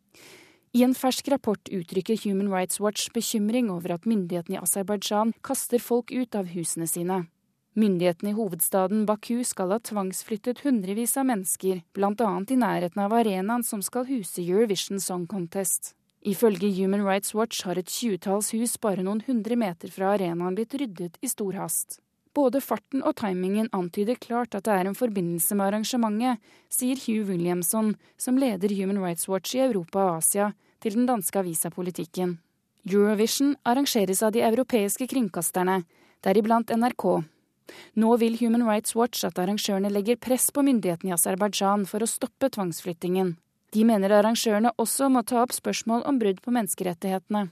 I 0.73 0.83
en 0.83 0.93
fersk 0.93 1.27
rapport 1.27 1.69
uttrykker 1.69 2.17
Human 2.23 2.49
Rights 2.49 2.79
Watch 2.79 3.09
bekymring 3.13 3.69
over 3.69 3.93
at 3.93 4.05
myndighetene 4.05 4.55
i 4.55 4.61
Aserbajdsjan 4.61 5.33
kaster 5.43 5.79
folk 5.79 6.11
ut 6.11 6.35
av 6.35 6.45
husene 6.47 6.87
sine. 6.87 7.27
Myndighetene 7.77 8.31
i 8.31 8.33
hovedstaden 8.33 9.03
Baku 9.05 9.43
skal 9.45 9.69
ha 9.69 9.77
tvangsflyttet 9.77 10.63
hundrevis 10.65 11.11
av 11.21 11.27
mennesker, 11.29 11.83
bl.a. 11.93 12.29
i 12.49 12.57
nærheten 12.57 13.03
av 13.03 13.13
arenaen 13.13 13.61
som 13.61 13.83
skal 13.85 14.07
huse 14.07 14.41
Eurovision 14.41 14.97
Song 14.97 15.27
Contest. 15.29 15.91
Ifølge 16.25 16.71
Human 16.73 17.05
Rights 17.05 17.35
Watch 17.37 17.61
har 17.69 17.77
et 17.77 17.93
tjuetalls 17.93 18.49
hus 18.57 18.73
bare 18.81 19.05
noen 19.05 19.21
hundre 19.27 19.59
meter 19.61 19.93
fra 19.93 20.15
arenaen 20.15 20.57
blitt 20.57 20.73
ryddet 20.73 21.21
i 21.21 21.29
stor 21.29 21.53
hast. 21.61 21.99
Både 22.33 22.63
farten 22.65 23.05
og 23.05 23.13
timingen 23.21 23.69
antyder 23.69 24.17
klart 24.25 24.57
at 24.57 24.65
det 24.65 24.73
er 24.73 24.89
en 24.89 24.97
forbindelse 24.97 25.53
med 25.53 25.69
arrangementet, 25.69 26.41
sier 26.73 26.97
Hugh 27.05 27.29
Williamson, 27.29 27.93
som 28.17 28.41
leder 28.41 28.73
Human 28.73 29.03
Rights 29.05 29.29
Watch 29.29 29.53
i 29.53 29.61
Europa 29.69 30.01
og 30.01 30.17
Asia, 30.23 30.49
til 30.81 30.97
den 30.97 31.05
danske 31.05 31.45
avisa 31.45 31.69
Politikken. 31.69 32.39
Eurovision 32.89 33.53
arrangeres 33.61 34.25
av 34.25 34.33
de 34.33 34.41
europeiske 34.49 35.05
kringkasterne, 35.13 35.83
deriblant 36.25 36.73
NRK. 36.73 37.09
Nå 37.95 38.15
vil 38.21 38.37
Human 38.41 38.65
Rights 38.67 38.95
Watch 38.95 39.25
at 39.27 39.39
arrangørene 39.41 39.91
legger 39.91 40.19
press 40.21 40.49
på 40.51 40.63
myndighetene 40.65 41.11
i 41.11 41.17
Aserbajdsjan 41.17 41.85
for 41.89 42.03
å 42.03 42.09
stoppe 42.09 42.49
tvangsflyttingen. 42.53 43.35
De 43.75 43.83
mener 43.83 44.15
arrangørene 44.15 44.71
også 44.79 45.11
må 45.11 45.25
ta 45.27 45.43
opp 45.43 45.55
spørsmål 45.55 46.07
om 46.07 46.19
brudd 46.21 46.41
på 46.43 46.55
menneskerettighetene 46.55 47.49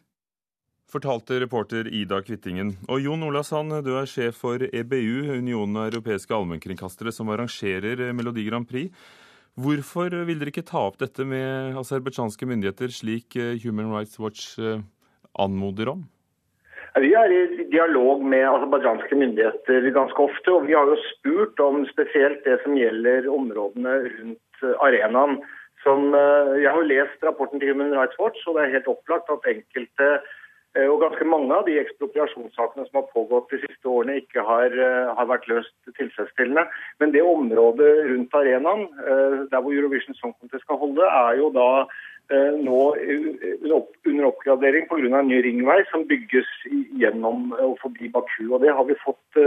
fortalte 0.96 1.40
reporter 1.44 1.90
Ida 1.92 2.22
Kvittingen. 2.24 2.76
Og 2.88 3.04
Jon 3.04 3.26
Olasand, 3.28 3.74
du 3.86 3.94
er 4.00 4.10
sjef 4.10 4.40
for 4.44 4.64
EBU, 4.64 5.36
Unionen 5.36 5.82
av 5.82 5.90
europeiske 5.90 6.36
allmennkringkastere, 6.36 7.14
som 7.16 7.32
arrangerer 7.34 8.12
Melodi 8.16 8.46
Grand 8.48 8.68
Prix. 8.70 8.92
Hvorfor 9.60 10.12
vil 10.28 10.42
dere 10.42 10.52
ikke 10.52 10.68
ta 10.68 10.84
opp 10.90 11.00
dette 11.00 11.24
med 11.28 11.78
aserbajdsjanske 11.80 12.48
myndigheter, 12.48 12.92
slik 12.92 13.38
Human 13.64 13.92
Rights 13.94 14.20
Watch 14.20 14.60
eh, 14.60 14.84
anmoder 15.40 15.94
om? 15.96 16.04
Vi 17.04 17.12
er 17.12 17.32
i 17.34 17.66
dialog 17.74 18.24
med 18.24 18.46
aserbajdsjanske 18.48 19.18
myndigheter 19.20 19.90
ganske 19.96 20.28
ofte. 20.30 20.54
Og 20.54 20.68
vi 20.70 20.78
har 20.78 20.88
jo 20.88 20.96
spurt 21.10 21.60
om 21.60 21.84
spesielt 21.90 22.46
det 22.48 22.62
som 22.64 22.78
gjelder 22.80 23.28
områdene 23.32 23.98
rundt 24.06 24.64
eh, 24.64 24.80
arenaen. 24.88 25.40
Som, 25.86 26.16
jeg 26.18 26.66
har 26.66 26.80
jo 26.82 26.90
lest 26.90 27.22
rapporten 27.22 27.60
til 27.62 27.70
Human 27.70 27.92
Rights 27.94 28.18
Watch, 28.18 28.40
og 28.50 28.56
det 28.56 28.64
er 28.64 28.72
helt 28.74 28.88
opplagt 28.90 29.28
at 29.30 29.44
enkelte 29.52 30.08
Eh, 30.76 30.88
og 30.92 31.00
ganske 31.04 31.26
mange 31.28 31.56
av 31.56 31.64
de 31.68 31.78
ekspropriasjonssakene 31.80 32.86
som 32.88 33.00
har 33.00 33.08
pågått 33.14 33.54
de 33.54 33.62
siste 33.64 33.88
årene, 33.88 34.18
ikke 34.20 34.44
har, 34.44 34.74
eh, 34.76 35.14
har, 35.18 35.28
vært 35.30 35.48
løst 35.48 35.76
tilfredsstillende. 35.96 36.66
Men 37.00 37.12
det 37.12 37.24
området 37.24 37.92
rundt 38.12 38.36
arenaen, 38.36 38.84
eh, 39.00 39.48
der 39.52 39.62
hvor 39.62 39.72
Eurovision 39.72 40.16
Song 40.16 40.36
Contest 40.40 40.64
skal 40.64 40.78
holde, 40.78 41.04
er 41.04 41.40
jo 41.40 41.50
da 41.50 41.88
nå 42.30 42.80
under 44.06 44.26
oppgradering 44.26 44.88
pga. 44.90 45.20
en 45.20 45.28
ny 45.28 45.42
ringvei 45.46 45.84
som 45.92 46.08
bygges 46.08 46.48
gjennom 47.02 47.52
og 47.54 47.78
forbi 47.82 48.10
Baku. 48.10 48.54
og 48.54 48.62
Det 48.62 48.74
har 48.74 48.84
vi 48.84 48.96
fått 49.04 49.38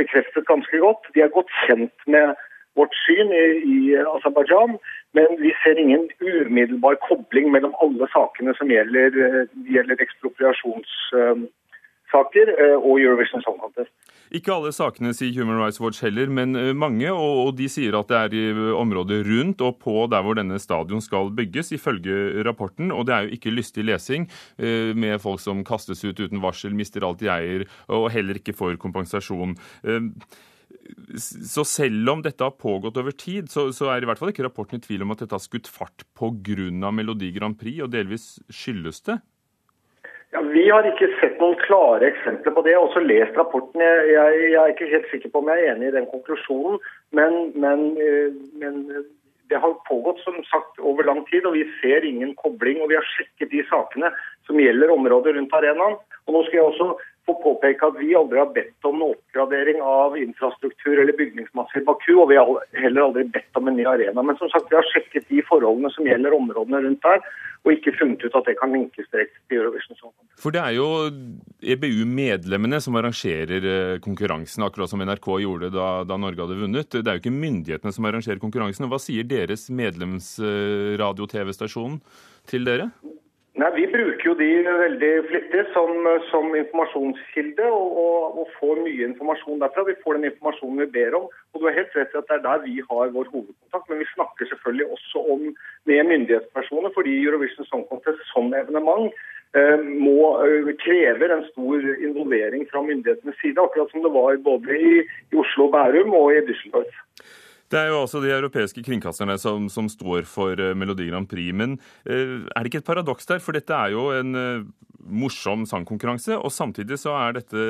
bekreftet 0.00 0.46
ganske 0.46 0.78
godt. 0.78 1.12
De 1.14 1.20
er 1.20 1.34
godt 1.34 1.52
kjent 1.66 2.06
med 2.06 2.32
vårt 2.78 2.94
syn 3.04 3.32
i, 3.36 3.44
i 3.74 3.76
Aserbajdsjan, 4.00 4.78
men 5.16 5.28
vi 5.40 5.50
ser 5.62 5.80
ingen 5.80 6.04
umiddelbar 6.20 6.94
kobling 7.08 7.46
mellom 7.52 7.74
alle 7.84 8.06
sakene 8.14 8.52
som 8.58 8.68
gjelder, 8.72 9.08
eh, 9.26 9.44
gjelder 9.74 9.96
ekspropriasjonssaker 10.06 12.46
eh, 12.56 12.78
og 12.78 13.00
Eurovision 13.00 13.42
Song 13.44 13.58
Contest. 13.60 13.94
Ikke 14.32 14.54
alle 14.54 14.72
sakene 14.72 15.12
sier 15.16 15.34
Human 15.36 15.58
Rights 15.60 15.80
Watch 15.82 16.00
heller, 16.04 16.30
men 16.32 16.56
eh, 16.56 16.72
mange. 16.76 17.10
Og 17.12 17.52
de 17.58 17.68
sier 17.72 17.96
at 17.98 18.08
det 18.12 18.20
er 18.20 18.36
i 18.36 18.44
området 18.78 19.22
rundt 19.28 19.64
og 19.64 19.80
på 19.82 20.06
der 20.12 20.24
hvor 20.24 20.38
denne 20.38 20.60
stadion 20.62 21.04
skal 21.04 21.32
bygges, 21.36 21.74
ifølge 21.76 22.44
rapporten. 22.46 22.92
Og 22.94 23.06
det 23.08 23.16
er 23.16 23.26
jo 23.26 23.36
ikke 23.36 23.52
lystig 23.52 23.84
lesing 23.86 24.28
med 24.58 25.20
folk 25.22 25.40
som 25.42 25.60
kastes 25.66 26.02
ut 26.04 26.20
uten 26.20 26.40
varsel, 26.42 26.74
mister 26.76 27.04
alt 27.06 27.20
de 27.20 27.28
eier 27.32 27.64
og 27.92 28.08
heller 28.14 28.38
ikke 28.38 28.54
får 28.56 28.78
kompensasjon 28.82 29.54
så 31.18 31.64
selv 31.66 32.10
om 32.10 32.22
dette 32.24 32.44
har 32.44 32.56
pågått 32.58 32.98
over 33.00 33.14
tid, 33.16 33.50
så, 33.52 33.68
så, 33.74 33.90
er 33.92 34.02
i 34.02 34.08
hvert 34.08 34.20
fall 34.20 34.32
ikke 34.32 34.46
rapporten 34.46 34.80
i 34.80 34.84
tvil 34.84 35.04
om 35.04 35.14
at 35.14 35.22
dette 35.24 35.36
har 35.36 35.42
skutt 35.42 35.70
fart 35.70 36.06
pga. 36.18 36.90
Melodi 36.92 37.32
Grand 37.34 37.58
Prix, 37.58 37.82
og 37.84 37.92
delvis 37.92 38.34
skyldes 38.52 39.02
det? 39.08 39.18
Ja, 40.32 40.40
Vi 40.40 40.62
har 40.70 40.86
ikke 40.88 41.10
sett 41.20 41.40
noen 41.42 41.58
klare 41.60 42.08
eksempler 42.08 42.54
på 42.56 42.62
det. 42.64 42.72
Jeg 42.72 42.80
har 42.80 42.86
også 42.86 43.02
lest 43.04 43.36
rapporten. 43.36 43.82
Jeg, 43.84 44.06
jeg, 44.14 44.38
jeg, 44.46 44.60
er 44.62 44.70
ikke 44.72 44.88
helt 44.88 45.10
sikker 45.10 45.32
på 45.32 45.42
om 45.42 45.50
jeg 45.52 45.60
er 45.60 45.74
enig 45.74 45.90
i 45.90 45.96
den 45.98 46.06
konklusjonen, 46.08 46.78
men, 47.12 47.36
men, 47.60 47.82
eh, 48.00 48.32
men 48.62 48.78
det 49.52 49.60
har 49.60 49.74
pågått 49.84 50.22
som 50.24 50.38
sagt 50.48 50.80
over 50.80 51.04
lang 51.04 51.20
tid, 51.28 51.44
og 51.44 51.58
vi 51.58 51.66
ser 51.82 52.06
ingen 52.08 52.32
kobling. 52.40 52.80
og 52.80 52.88
Vi 52.88 52.96
har 52.96 53.10
sjekket 53.10 53.52
de 53.52 53.60
sakene 53.68 54.08
som 54.48 54.60
gjelder 54.60 54.94
området 54.94 55.36
rundt 55.36 55.52
arenaen. 55.58 56.00
Og 56.24 56.36
nå 56.36 56.44
skal 56.46 56.62
jeg 56.62 56.68
også 56.70 56.88
få 57.26 57.34
påpeke 57.42 57.86
at 57.86 57.98
vi 58.00 58.14
aldri 58.18 58.38
har 58.40 58.50
bedt 58.54 58.86
om 58.88 58.96
noen 58.98 59.14
oppgradering 59.14 59.78
av 59.86 60.16
infrastruktur 60.18 60.98
eller 60.98 61.14
bygningsmasse 61.18 61.78
i 61.78 61.84
Baku, 61.86 62.14
og 62.18 62.28
vi 62.32 62.36
har 62.40 62.48
heller 62.82 63.02
aldri 63.06 63.22
bedt 63.36 63.60
om 63.60 63.66
en 63.70 63.76
ny 63.78 63.84
arena. 63.86 64.20
Men 64.26 64.36
som 64.40 64.48
sagt, 64.50 64.70
vi 64.70 64.78
har 64.78 64.88
sjekket 64.90 65.30
de 65.30 65.40
forholdene 65.46 65.90
som 65.94 66.06
gjelder 66.08 66.34
områdene 66.34 66.78
rundt 66.86 67.04
der, 67.06 67.18
og 67.62 67.68
ikke 67.76 67.94
funnet 67.94 68.24
ut 68.26 68.34
at 68.34 68.46
det 68.48 68.56
kan 68.58 68.72
linkes 68.74 69.06
direkte 69.12 69.38
til 69.46 69.58
Eurovision 69.60 69.96
Song 70.00 70.12
For 70.42 70.50
det 70.54 70.62
er 70.64 70.72
jo 70.74 70.86
EBU-medlemmene 71.62 72.78
som 72.82 72.96
arrangerer 72.98 73.62
eh, 73.62 74.02
konkurransen, 74.02 74.66
akkurat 74.66 74.90
som 74.90 75.02
NRK 75.06 75.28
gjorde 75.44 75.70
da, 75.74 75.88
da, 76.08 76.14
Norge 76.18 76.42
hadde 76.42 76.58
vunnet. 76.58 76.90
Det 76.90 77.06
er 77.06 77.14
jo 77.18 77.22
ikke 77.22 77.38
myndighetene 77.38 77.92
som 77.94 78.06
arrangerer 78.10 78.42
konkurransen. 78.42 78.90
Hva 78.90 78.98
sier 79.02 79.24
deres 79.30 79.70
medlemsradio-TV-stasjon 79.70 81.94
til 82.50 82.62
dere? 82.66 82.90
Nei, 83.60 83.68
Vi 83.76 83.84
bruker 83.92 84.24
jo 84.30 84.32
de 84.38 84.46
veldig 84.64 85.10
flittig 85.28 85.62
som, 85.74 85.90
som 86.30 86.54
informasjonskilde 86.56 87.66
og, 87.68 87.98
og, 88.00 88.38
og, 88.40 88.54
får 88.56 88.80
mye 88.80 89.08
informasjon 89.10 89.60
derfra. 89.60 89.84
Vi 89.90 89.98
får 90.04 90.16
den 90.16 90.30
informasjonen 90.30 90.80
vi 90.80 90.86
ber 90.94 91.18
om. 91.18 91.26
og 91.52 91.60
du 91.60 91.66
har 91.68 91.76
helt 91.76 91.98
rett 91.98 92.14
i 92.14 92.20
at 92.22 92.30
Det 92.30 92.38
er 92.38 92.46
der 92.46 92.64
vi 92.64 92.78
har 92.80 93.12
vår 93.12 93.28
hovedkontakt. 93.34 93.90
Men 93.90 94.00
vi 94.00 94.08
snakker 94.14 94.48
selvfølgelig 94.48 94.88
også 94.96 95.24
om 95.34 95.44
med 95.90 96.08
myndighetspersoner, 96.12 96.94
fordi 96.96 97.18
Eurovision 97.26 97.68
Song 97.68 97.84
Contest 97.90 98.24
som 98.30 98.48
evenement 98.56 99.12
eh, 99.52 99.84
må 99.84 100.32
eh, 100.46 100.72
krever 100.80 101.36
en 101.36 101.44
stor 101.52 101.92
involvering 102.08 102.64
fra 102.72 102.80
myndighetenes 102.88 103.36
side. 103.44 103.60
Akkurat 103.60 103.92
som 103.92 104.00
det 104.06 104.16
var 104.16 104.40
både 104.48 104.80
i, 104.80 105.04
i 105.04 105.42
Oslo, 105.44 105.68
Bærum 105.76 106.16
og 106.16 106.32
i 106.32 106.44
Düsseldorf. 106.48 107.04
Det 107.72 107.80
er 107.80 107.88
jo 107.88 108.02
altså 108.02 108.20
de 108.20 108.28
europeiske 108.28 108.82
kringkasterne 108.84 109.38
som, 109.40 109.64
som 109.72 109.86
står 109.88 110.26
for 110.28 110.60
uh, 110.60 110.74
Melodi 110.76 111.06
Grand 111.08 111.28
Prix. 111.28 111.54
Men 111.56 111.78
uh, 112.04 112.44
er 112.44 112.58
det 112.60 112.68
ikke 112.68 112.82
et 112.82 112.88
paradoks 112.88 113.28
der? 113.30 113.40
For 113.40 113.56
dette 113.56 113.72
er 113.72 113.94
jo 113.94 114.10
en 114.12 114.36
uh, 114.36 114.66
morsom 115.02 115.64
sangkonkurranse, 115.66 116.36
og 116.36 116.52
samtidig 116.52 116.98
så 117.00 117.14
er 117.16 117.38
dette 117.38 117.62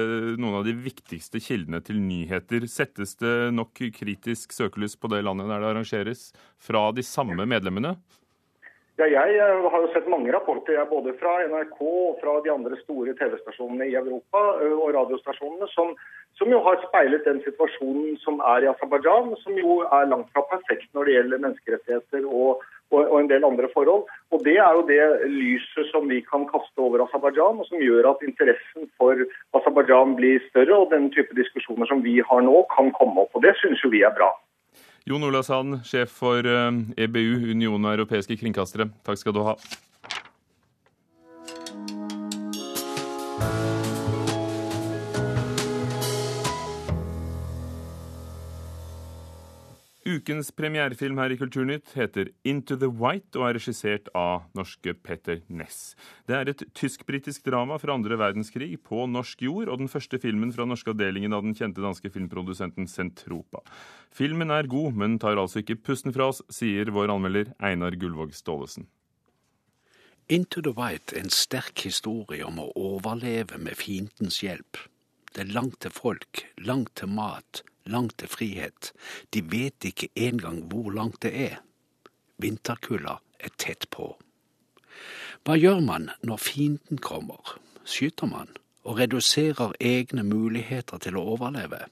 noen 0.43 0.59
av 0.59 0.67
de 0.67 0.75
viktigste 0.75 1.39
kildene 1.45 1.79
til 1.87 2.03
nyheter. 2.03 2.67
Settes 2.67 3.15
det 3.23 3.53
nok 3.55 3.79
kritisk 3.95 4.57
søkelys 4.57 4.99
på 4.99 5.13
det 5.13 5.23
landet 5.23 5.47
der 5.53 5.63
det 5.63 5.71
arrangeres, 5.71 6.33
fra 6.59 6.89
de 6.97 7.07
samme 7.07 7.47
medlemmene? 7.47 7.95
Ja, 9.01 9.07
jeg 9.09 9.39
har 9.41 9.81
jo 9.81 9.89
sett 9.95 10.11
mange 10.11 10.35
rapporter 10.35 10.83
både 10.91 11.15
fra 11.17 11.39
NRK 11.49 11.79
og 11.81 12.19
fra 12.21 12.35
de 12.45 12.51
andre 12.53 12.77
store 12.83 13.15
TV-stasjonene 13.17 13.87
i 13.89 13.97
Europa 13.97 14.43
og 14.67 14.91
radiostasjonene 14.99 15.71
som 15.73 15.95
som 16.43 16.51
jo 16.51 16.59
har 16.65 16.81
speilet 16.83 17.23
den 17.29 17.39
situasjonen 17.45 18.17
som 18.23 18.41
er 18.55 18.65
i 18.65 18.71
Aserbajdsjan, 18.73 19.35
som 19.45 19.59
jo 19.61 19.83
er 19.87 20.09
langt 20.11 20.31
fra 20.35 20.43
perfekt 20.51 20.89
når 20.97 21.07
det 21.07 21.15
gjelder 21.17 21.43
menneskerettigheter 21.45 22.25
og, 22.27 22.65
og, 22.91 23.01
og, 23.05 23.15
en 23.21 23.31
del 23.31 23.47
andre 23.47 23.71
forhold. 23.75 24.09
Og 24.35 24.43
Det 24.43 24.57
er 24.59 24.73
jo 24.75 24.83
det 24.89 25.05
lyset 25.31 25.91
som 25.93 26.09
vi 26.11 26.19
kan 26.27 26.49
kaste 26.51 26.83
over 26.83 27.05
Aserbajdsjan, 27.07 27.63
og 27.63 27.69
som 27.69 27.85
gjør 27.85 28.11
at 28.11 28.27
interessen 28.27 28.91
for 28.99 29.23
Aserbajdsjan 29.59 30.17
blir 30.19 30.43
større, 30.49 30.81
og 30.81 30.91
den 30.91 31.13
type 31.15 31.37
diskusjoner 31.39 31.87
som 31.87 32.03
vi 32.03 32.19
har 32.19 32.43
nå, 32.43 32.65
kan 32.75 32.91
komme 32.99 33.23
opp. 33.23 33.39
Og 33.39 33.47
Det 33.47 33.55
syns 33.63 33.85
jo 33.85 33.93
vi 33.95 34.03
er 34.03 34.15
bra. 34.19 34.33
Jon 35.07 35.23
Ola 35.27 35.43
Sand, 35.47 35.81
sjef 35.87 36.11
for 36.19 36.43
EBU, 36.43 37.55
Union 37.55 37.87
e 37.87 37.89
av 37.89 37.97
europeiske 38.01 38.39
kringkastere. 38.43 38.91
Takk 39.07 39.19
skal 39.19 39.35
du 39.39 39.43
ha. 39.47 39.57
Ukens 50.13 50.51
premierefilm 50.53 51.17
her 51.23 51.33
i 51.33 51.37
Kulturnytt 51.41 51.95
heter 51.97 52.29
Into 52.49 52.77
the 52.77 52.89
White 52.91 53.39
og 53.39 53.47
er 53.47 53.57
regissert 53.57 54.11
av 54.19 54.49
norske 54.59 54.93
Petter 54.99 55.41
Ness. 55.49 55.95
Det 56.29 56.37
er 56.37 56.51
et 56.53 56.65
tysk-britisk 56.77 57.47
drama 57.47 57.79
fra 57.81 57.95
andre 57.97 58.19
verdenskrig 58.21 58.75
på 58.85 59.07
norsk 59.09 59.45
jord, 59.47 59.71
og 59.73 59.81
den 59.81 59.89
første 59.93 60.21
filmen 60.21 60.53
fra 60.53 60.67
norske 60.69 60.93
avdelingen 60.93 61.33
av 61.33 61.47
den 61.47 61.57
kjente 61.57 61.81
danske 61.85 62.13
filmprodusenten 62.13 62.91
Sentropa. 62.91 63.63
Filmen 64.13 64.53
er 64.53 64.69
god, 64.69 64.99
men 65.01 65.17
tar 65.23 65.41
altså 65.41 65.63
ikke 65.63 65.81
pusten 65.81 66.13
fra 66.13 66.29
oss, 66.35 66.43
sier 66.53 66.93
vår 66.93 67.15
anmelder 67.15 67.55
Einar 67.63 67.97
Gullvåg 67.97 68.37
Staalesen. 68.37 68.91
Into 70.29 70.61
the 70.61 70.75
White 70.77 71.17
er 71.17 71.25
en 71.25 71.33
sterk 71.33 71.87
historie 71.87 72.45
om 72.45 72.61
å 72.61 72.71
overleve 72.77 73.59
med 73.61 73.81
fiendens 73.81 74.43
hjelp. 74.45 74.85
Det 75.33 75.47
er 75.47 75.55
langt 75.57 75.81
til 75.81 75.93
folk, 75.95 76.45
langt 76.61 76.93
til 77.01 77.09
mat, 77.09 77.65
langt 77.87 78.19
til 78.19 78.29
frihet. 78.29 78.93
De 79.35 79.43
vet 79.53 79.85
ikke 79.85 80.09
engang 80.15 80.63
hvor 80.71 80.91
langt 80.91 81.23
det 81.23 81.33
er. 81.51 81.57
Vinterkulda 82.39 83.19
er 83.41 83.55
tett 83.59 83.89
på. 83.91 84.13
Hva 85.43 85.57
gjør 85.59 85.81
man 85.83 86.11
når 86.23 86.39
fienden 86.39 86.99
kommer? 87.03 87.59
Skyter 87.85 88.31
man 88.31 88.53
og 88.85 88.99
reduserer 88.99 89.75
egne 89.81 90.23
muligheter 90.23 91.03
til 91.03 91.19
å 91.19 91.27
overleve? 91.35 91.85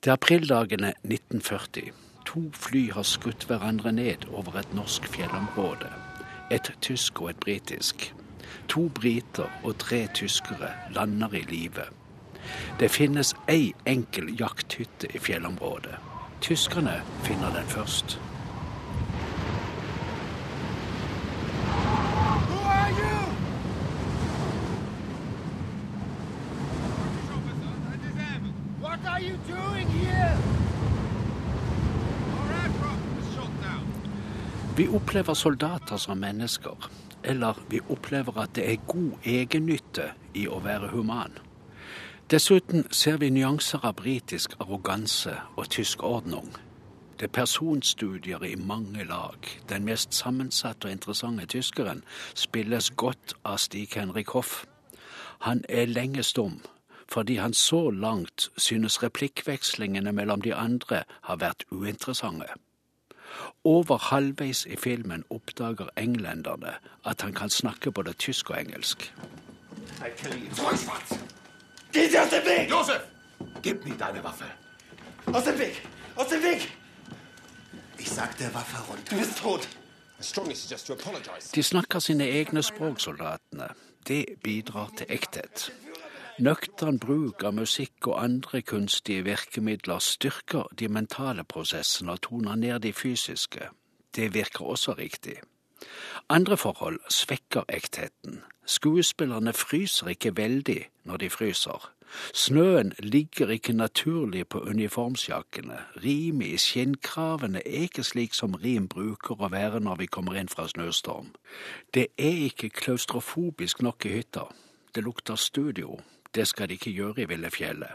Det 0.00 0.08
er 0.08 0.16
aprildagene 0.16 0.94
1940. 1.04 1.92
To 2.30 2.42
fly 2.56 2.86
har 2.94 3.04
skutt 3.08 3.44
hverandre 3.48 3.92
ned 3.92 4.28
over 4.30 4.60
et 4.60 4.74
norsk 4.76 5.08
fjellområde. 5.12 5.88
Et 6.50 6.72
tysk 6.80 7.20
og 7.20 7.32
et 7.32 7.40
britisk. 7.40 8.10
To 8.68 8.88
briter 8.88 9.48
og 9.64 9.78
tre 9.82 10.06
tyskere 10.14 10.70
lander 10.94 11.34
i 11.36 11.42
live. 11.48 11.88
Det 12.78 12.88
finnes 12.88 13.34
ei 13.48 13.72
enkel 13.86 14.32
jakthytte 14.40 15.10
i 15.14 15.18
fjellområdet. 15.18 15.96
Tyskerne 16.40 17.02
finner 17.22 17.52
den 17.54 17.66
først. 17.68 18.18
Vi 34.80 34.88
opplever 34.88 35.34
soldater 35.34 35.96
som 35.96 36.18
mennesker, 36.18 36.76
eller 37.22 37.56
vi 37.68 37.80
opplever 37.88 38.38
at 38.40 38.54
det 38.56 38.64
er 38.64 38.86
god 38.88 39.26
egennytte 39.28 40.06
i 40.32 40.46
å 40.48 40.62
være 40.64 40.88
human. 40.94 41.34
Dessuten 42.30 42.84
ser 42.90 43.16
vi 43.16 43.30
nyanser 43.30 43.82
av 43.82 43.96
britisk 43.98 44.52
arroganse 44.62 45.32
og 45.56 45.68
tysk 45.74 46.02
ordning. 46.06 46.52
Det 47.18 47.26
er 47.26 47.32
personstudier 47.34 48.44
i 48.46 48.54
mange 48.54 49.04
lag. 49.04 49.48
Den 49.68 49.84
mest 49.84 50.14
sammensatte 50.14 50.86
og 50.86 50.92
interessante 50.92 51.46
tyskeren 51.46 52.04
spilles 52.34 52.90
godt 52.90 53.34
av 53.44 53.58
Stig-Henrik 53.58 54.30
Hoff. 54.30 54.64
Han 55.40 55.64
er 55.68 55.90
lenge 55.90 56.22
stum, 56.22 56.60
fordi 57.08 57.36
han 57.36 57.54
så 57.54 57.90
langt 57.90 58.50
synes 58.56 59.02
replikkvekslingene 59.02 60.12
mellom 60.12 60.40
de 60.40 60.54
andre 60.54 61.02
har 61.22 61.36
vært 61.42 61.66
uinteressante. 61.70 62.46
Over 63.64 63.98
halvveis 63.98 64.66
i 64.70 64.76
filmen 64.76 65.24
oppdager 65.30 65.90
englenderne 65.96 66.78
at 67.04 67.22
han 67.22 67.34
kan 67.34 67.50
snakke 67.50 67.90
både 67.90 68.12
tysk 68.12 68.50
og 68.50 68.60
engelsk. 68.60 69.12
Josef! 72.68 73.02
Gib 73.62 73.84
mir 73.84 73.94
deine 73.94 74.22
Waffe. 74.24 74.44
Aus 75.32 75.44
dem 75.44 75.58
Weg! 75.58 75.82
Aus 76.16 76.28
dem 76.28 76.42
Weg! 76.42 76.68
Ich 77.98 78.10
sagte 78.10 78.52
Waffe 78.54 78.78
runter. 78.88 79.10
Du 79.10 79.18
bist 79.18 79.38
tot. 79.38 79.68
De 81.54 81.62
snakker 81.62 81.98
sine 81.98 82.28
egne 82.28 82.62
språk, 82.62 83.00
soldatene. 83.00 83.68
Det 84.08 84.26
bidrar 84.42 84.90
til 84.96 85.06
ekthet. 85.08 85.70
Nøktern 86.40 86.98
bruk 87.00 87.44
av 87.44 87.54
musikk 87.56 88.06
og 88.08 88.22
andre 88.22 88.62
kunstige 88.62 89.24
virkemidler 89.24 89.98
styrker 90.00 90.68
de 90.78 90.88
mentale 90.88 91.44
prosessene 91.44 92.12
og 92.16 92.22
toner 92.24 92.56
ned 92.56 92.80
de 92.80 92.92
fysiske. 92.92 93.68
Det 94.16 94.34
virker 94.34 94.64
også 94.64 94.92
riktig. 94.92 95.40
Andre 96.28 96.56
forhold 96.56 97.00
svekker 97.10 97.62
ektheten. 97.68 98.42
Skuespillerne 98.66 99.52
fryser 99.52 100.08
ikke 100.08 100.36
veldig 100.36 100.84
når 101.04 101.16
de 101.16 101.30
fryser. 101.30 101.90
Snøen 102.34 102.92
ligger 102.98 103.48
ikke 103.48 103.72
naturlig 103.72 104.48
på 104.48 104.60
uniformsjakkene. 104.60 105.78
Rimet 106.04 106.46
i 106.46 106.56
skinnkravene 106.56 107.62
er 107.66 107.86
ikke 107.86 108.04
slik 108.04 108.34
som 108.34 108.54
rim 108.54 108.88
bruker 108.88 109.38
å 109.38 109.50
være 109.50 109.80
når 109.80 109.96
vi 110.02 110.06
kommer 110.06 110.38
inn 110.38 110.50
fra 110.50 110.68
snøstorm. 110.68 111.30
Det 111.94 112.06
er 112.18 112.44
ikke 112.50 112.70
klaustrofobisk 112.82 113.82
nok 113.82 114.06
i 114.06 114.14
hytta. 114.18 114.48
Det 114.94 115.04
lukter 115.04 115.34
studio. 115.34 116.00
Det 116.34 116.48
skal 116.48 116.68
de 116.68 116.78
ikke 116.78 116.94
gjøre 116.94 117.22
i 117.22 117.28
Villefjellet. 117.30 117.94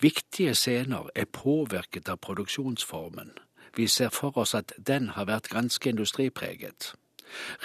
Viktige 0.00 0.54
scener 0.54 1.10
er 1.14 1.24
påvirket 1.24 2.08
av 2.08 2.18
produksjonsformen. 2.22 3.30
Vi 3.76 3.86
ser 3.86 4.08
for 4.08 4.38
oss 4.38 4.54
at 4.54 4.72
den 4.86 5.08
har 5.08 5.24
vært 5.30 5.48
ganske 5.48 5.88
industripreget. 5.90 6.94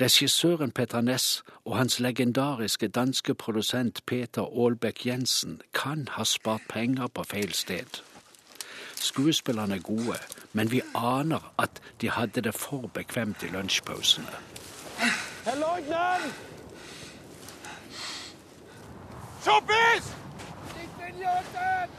Regissøren 0.02 0.72
Peter 0.72 1.02
Ness 1.02 1.44
og 1.66 1.78
hans 1.78 2.00
legendariske 2.00 2.88
danske 2.88 3.34
produsent 3.34 4.06
Peter 4.06 4.42
Aalbæk 4.42 5.06
Jensen 5.06 5.62
kan 5.74 6.08
ha 6.12 6.24
spart 6.24 6.62
penger 6.70 7.08
på 7.08 7.24
feil 7.24 7.54
sted. 7.54 8.02
Skuespillerne 8.96 9.76
er 9.76 9.80
gode, 9.80 10.18
men 10.54 10.72
vi 10.72 10.82
aner 10.96 11.54
at 11.60 11.82
de 12.02 12.10
hadde 12.10 12.42
det 12.42 12.56
for 12.56 12.88
bekvemt 12.94 13.44
i 13.44 13.48
lunsjpausene. 13.48 14.28
Leutnant! 15.46 16.34
Schuppis! 19.44 20.06
Ich 20.84 20.90
bin 21.00 21.16
Josef! 21.22 21.90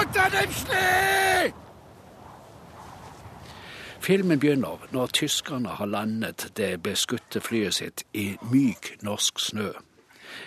Unter 0.00 0.40
dem 0.40 0.52
Schnee! 0.52 1.67
Filmen 4.08 4.40
begynner 4.40 4.86
når 4.92 5.06
tyskerne 5.06 5.68
har 5.68 5.86
landet 5.86 6.46
det 6.56 6.82
beskutte 6.82 7.42
flyet 7.44 7.74
sitt 7.76 8.02
i 8.16 8.38
myk 8.48 8.86
norsk 9.04 9.40
snø. 9.50 9.66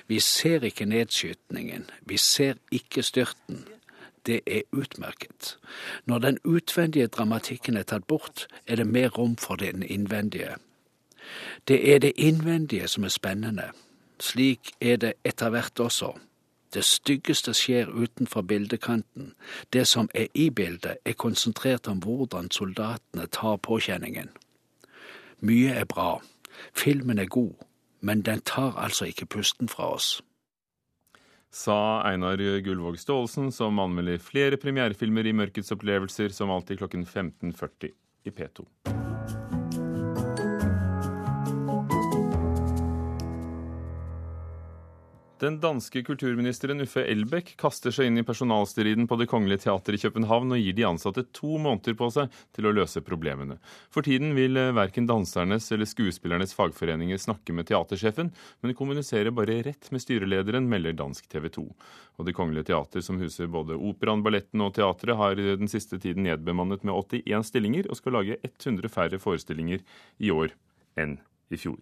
Vi 0.10 0.18
ser 0.20 0.66
ikke 0.66 0.88
nedskytningen, 0.90 1.86
vi 2.02 2.18
ser 2.18 2.58
ikke 2.72 3.04
styrten. 3.06 3.68
Det 4.26 4.40
er 4.48 4.66
utmerket. 4.72 5.60
Når 6.06 6.20
den 6.20 6.40
utvendige 6.44 7.08
dramatikken 7.08 7.78
er 7.78 7.86
tatt 7.86 8.08
bort, 8.08 8.48
er 8.66 8.82
det 8.82 8.88
mer 8.88 9.14
rom 9.14 9.38
for 9.38 9.62
den 9.62 9.84
innvendige. 9.84 10.58
Det 11.68 11.94
er 11.94 12.00
det 12.00 12.14
innvendige 12.18 12.88
som 12.88 13.04
er 13.04 13.14
spennende. 13.14 13.70
Slik 14.20 14.74
er 14.82 14.98
det 14.98 15.14
etter 15.24 15.54
hvert 15.54 15.80
også. 15.80 16.16
Det 16.74 16.84
styggeste 16.88 17.54
skjer 17.54 17.90
utenfor 17.92 18.42
bildekanten. 18.48 19.34
Det 19.74 19.88
som 19.88 20.10
er 20.16 20.28
i 20.34 20.50
bildet, 20.50 20.98
er 21.06 21.14
konsentrert 21.20 21.88
om 21.88 22.00
hvordan 22.00 22.52
soldatene 22.52 23.28
tar 23.28 23.58
påkjenningen. 23.58 24.32
Mye 25.42 25.76
er 25.76 25.86
bra. 25.86 26.22
Filmen 26.74 27.20
er 27.20 27.26
god, 27.26 27.54
men 28.02 28.22
den 28.22 28.42
tar 28.46 28.78
altså 28.78 29.06
ikke 29.06 29.26
pusten 29.26 29.70
fra 29.70 29.94
oss. 29.96 30.22
Sa 31.52 32.02
Einar 32.08 32.40
Gullvåg 32.64 33.00
Staalesen, 33.00 33.52
som 33.52 33.80
anmelder 33.80 34.22
flere 34.24 34.58
premierefilmer 34.58 35.28
i 35.28 35.36
Mørkets 35.36 35.76
opplevelser, 35.76 36.32
som 36.32 36.50
alltid 36.50 36.80
klokken 36.80 37.04
15.40 37.06 37.92
i 38.24 38.32
P2. 38.32 38.64
Den 45.42 45.56
danske 45.58 46.04
kulturministeren 46.06 46.84
Uffe 46.84 47.02
Elbæk 47.10 47.56
kaster 47.58 47.90
seg 47.90 48.12
inn 48.12 48.22
i 48.22 48.24
personalstriden 48.26 49.08
på 49.10 49.16
Det 49.18 49.26
kongelige 49.32 49.64
teater 49.64 49.96
i 49.98 50.00
København 50.04 50.54
og 50.54 50.60
gir 50.62 50.76
de 50.78 50.84
ansatte 50.86 51.24
to 51.34 51.56
måneder 51.58 51.96
på 51.98 52.12
seg 52.14 52.36
til 52.54 52.68
å 52.70 52.74
løse 52.78 53.02
problemene. 53.02 53.56
For 53.90 54.06
tiden 54.06 54.36
vil 54.38 54.60
verken 54.78 55.08
dansernes 55.10 55.72
eller 55.74 55.90
skuespillernes 55.90 56.54
fagforeninger 56.54 57.18
snakke 57.18 57.56
med 57.58 57.72
teatersjefen, 57.72 58.30
men 58.62 58.78
kommuniserer 58.78 59.34
bare 59.34 59.64
rett 59.66 59.90
med 59.90 60.04
styrelederen, 60.04 60.68
melder 60.70 60.94
dansk 61.00 61.26
TV 61.32 61.50
2. 61.58 61.64
Og 62.22 62.30
Det 62.30 62.36
kongelige 62.38 62.70
teater, 62.70 63.02
som 63.02 63.18
huser 63.18 63.50
både 63.50 63.80
operaen, 63.80 64.22
balletten 64.22 64.62
og 64.62 64.76
teatret, 64.78 65.18
har 65.18 65.42
den 65.42 65.72
siste 65.74 65.98
tiden 65.98 66.30
nedbemannet 66.30 66.86
med 66.86 66.94
81 66.94 67.50
stillinger 67.50 67.90
og 67.90 67.98
skal 67.98 68.20
lage 68.20 68.38
100 68.46 68.94
færre 68.94 69.18
forestillinger 69.18 69.82
i 70.22 70.30
år 70.30 70.54
enn 71.02 71.18
i 71.50 71.58
fjor. 71.58 71.82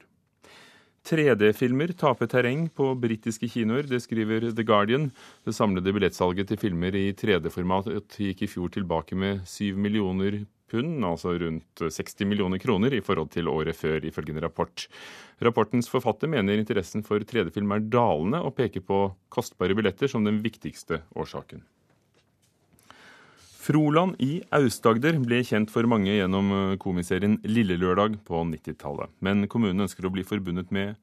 3D-filmer 1.07 1.93
taper 1.97 2.27
terreng 2.29 2.67
på 2.75 2.91
britiske 2.99 3.47
kinoer, 3.49 3.87
det 3.87 4.01
skriver 4.03 4.49
The 4.51 4.65
Guardian. 4.67 5.09
Det 5.47 5.55
samlede 5.55 5.93
billettsalget 5.95 6.51
til 6.51 6.59
filmer 6.59 6.95
i 6.95 7.09
3D-format 7.17 7.89
gikk 8.19 8.43
i 8.43 8.49
fjor 8.51 8.71
tilbake 8.75 9.17
med 9.17 9.45
7 9.47 9.79
millioner 9.79 10.41
pund, 10.69 11.05
altså 11.05 11.33
rundt 11.41 11.81
60 11.81 12.27
millioner 12.29 12.61
kroner, 12.61 12.93
i 12.93 13.01
forhold 13.01 13.31
til 13.33 13.49
året 13.49 13.77
før, 13.77 14.05
ifølge 14.05 14.35
en 14.35 14.43
rapport. 14.43 14.85
Rapportens 15.41 15.89
forfatter 15.89 16.29
mener 16.29 16.59
interessen 16.59 17.03
for 17.07 17.23
3D-film 17.25 17.73
er 17.73 17.89
dalende, 17.89 18.43
og 18.43 18.55
peker 18.59 18.85
på 18.85 19.01
kostbare 19.33 19.77
billetter 19.77 20.11
som 20.11 20.27
den 20.27 20.43
viktigste 20.45 21.03
årsaken. 21.15 21.63
Froland 23.69 24.15
i 24.17 24.39
Aust-Agder 24.49 25.19
ble 25.21 25.43
kjent 25.45 25.69
for 25.69 25.85
mange 25.85 26.09
gjennom 26.09 26.47
komiserien 26.81 27.35
Lille 27.45 27.75
Lørdag 27.77 28.15
på 28.25 28.39
90-tallet. 28.49 29.11
Men 29.21 29.45
kommunen 29.45 29.85
ønsker 29.85 30.07
å 30.07 30.11
bli 30.15 30.23
forbundet 30.25 30.71
med 30.73 30.95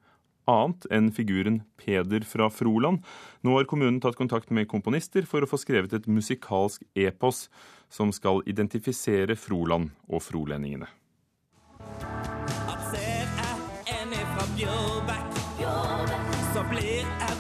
annet 0.51 0.89
enn 0.91 1.13
figuren 1.15 1.61
Peder 1.79 2.27
fra 2.27 2.49
Froland. 2.51 3.05
Nå 3.47 3.55
har 3.55 3.69
kommunen 3.71 4.01
tatt 4.03 4.19
kontakt 4.19 4.51
med 4.51 4.67
komponister 4.67 5.23
for 5.31 5.47
å 5.47 5.51
få 5.51 5.61
skrevet 5.63 5.95
et 5.95 6.11
musikalsk 6.11 6.83
epos 6.99 7.45
som 7.87 8.11
skal 8.11 8.43
identifisere 8.51 9.39
Froland 9.39 9.95
og 10.11 10.27
frolendingene. 10.27 10.91
Så 16.51 16.67
blir 16.75 17.07
jeg 17.07 17.36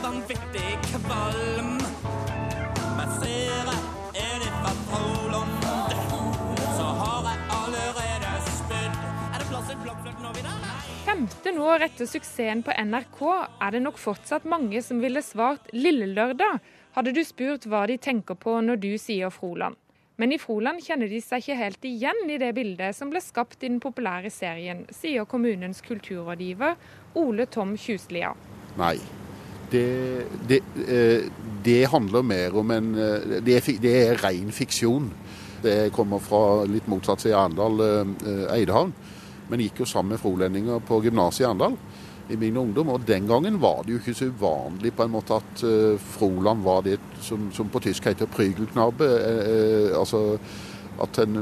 15 11.16 11.55
nå 11.57 11.68
etter 11.81 12.05
suksessen 12.05 12.61
på 12.66 12.74
NRK 12.76 13.20
er 13.64 13.70
det 13.72 13.81
nok 13.81 13.96
fortsatt 13.96 14.44
mange 14.48 14.83
som 14.85 14.98
ville 15.00 15.22
svart 15.24 15.70
Lille 15.72 16.11
Lørdag, 16.11 16.59
hadde 16.92 17.14
du 17.16 17.22
spurt 17.24 17.64
hva 17.72 17.87
de 17.88 17.96
tenker 17.96 18.37
på 18.37 18.59
når 18.61 18.83
du 18.83 18.90
sier 19.00 19.33
Froland. 19.33 19.79
Men 20.20 20.35
i 20.35 20.38
Froland 20.40 20.85
kjenner 20.85 21.09
de 21.09 21.22
seg 21.24 21.40
ikke 21.40 21.57
helt 21.62 21.88
igjen 21.88 22.20
i 22.29 22.37
det 22.42 22.52
bildet 22.59 22.98
som 22.98 23.09
ble 23.12 23.22
skapt 23.24 23.62
i 23.62 23.70
den 23.70 23.81
populære 23.81 24.29
serien, 24.33 24.85
sier 24.92 25.24
kommunens 25.24 25.81
kulturrådgiver 25.88 26.76
Ole 27.16 27.48
Tom 27.48 27.76
Kjuslia. 27.81 28.35
Nei. 28.76 28.98
Det, 29.72 29.87
det, 30.46 30.61
eh, 30.85 31.33
det 31.64 31.81
handler 31.90 32.29
mer 32.29 32.61
om 32.61 32.68
en 32.70 32.92
eh, 32.94 33.40
Det 33.42 33.57
er, 33.57 33.70
det 33.83 33.94
er 34.05 34.20
ren 34.20 34.52
fiksjon. 34.55 35.09
Det 35.64 35.79
kommer 35.96 36.20
fra 36.20 36.66
litt 36.68 36.87
motsatt 36.92 37.24
side 37.24 37.35
av 37.35 37.48
Arendal, 37.48 37.87
eh, 37.88 38.50
Eidehavn. 38.61 38.92
Men 39.50 39.62
gikk 39.62 39.82
jo 39.82 39.88
sammen 39.88 40.14
med 40.14 40.22
frolendinger 40.22 40.82
på 40.87 41.00
gymnaset 41.04 41.44
i 41.44 41.48
Arendal 41.48 41.76
i 42.28 42.37
min 42.37 42.56
ungdom. 42.56 42.90
Og 42.94 43.04
den 43.06 43.26
gangen 43.28 43.61
var 43.62 43.85
det 43.85 43.94
jo 43.94 44.00
ikke 44.00 44.16
så 44.18 44.30
uvanlig 44.30 44.94
på 44.96 45.06
en 45.06 45.14
måte 45.14 45.38
at 45.38 45.66
uh, 45.66 46.06
Froland 46.16 46.64
var 46.66 46.87
det 46.87 46.98
som, 47.22 47.50
som 47.54 47.70
på 47.70 47.82
tysk 47.87 48.09
heter 48.11 48.30
prygelknabbe. 48.30 49.11
Uh, 49.11 49.42
uh, 49.50 50.00
altså 50.00 50.22
at 51.02 51.18
en 51.20 51.37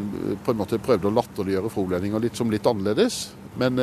på 0.44 0.50
en 0.50 0.58
måte 0.58 0.82
prøvde 0.82 1.06
å 1.06 1.14
latterliggjøre 1.14 1.70
frolendinger 1.70 2.22
litt 2.24 2.36
som 2.36 2.50
litt 2.50 2.66
annerledes. 2.66 3.28
Men 3.60 3.78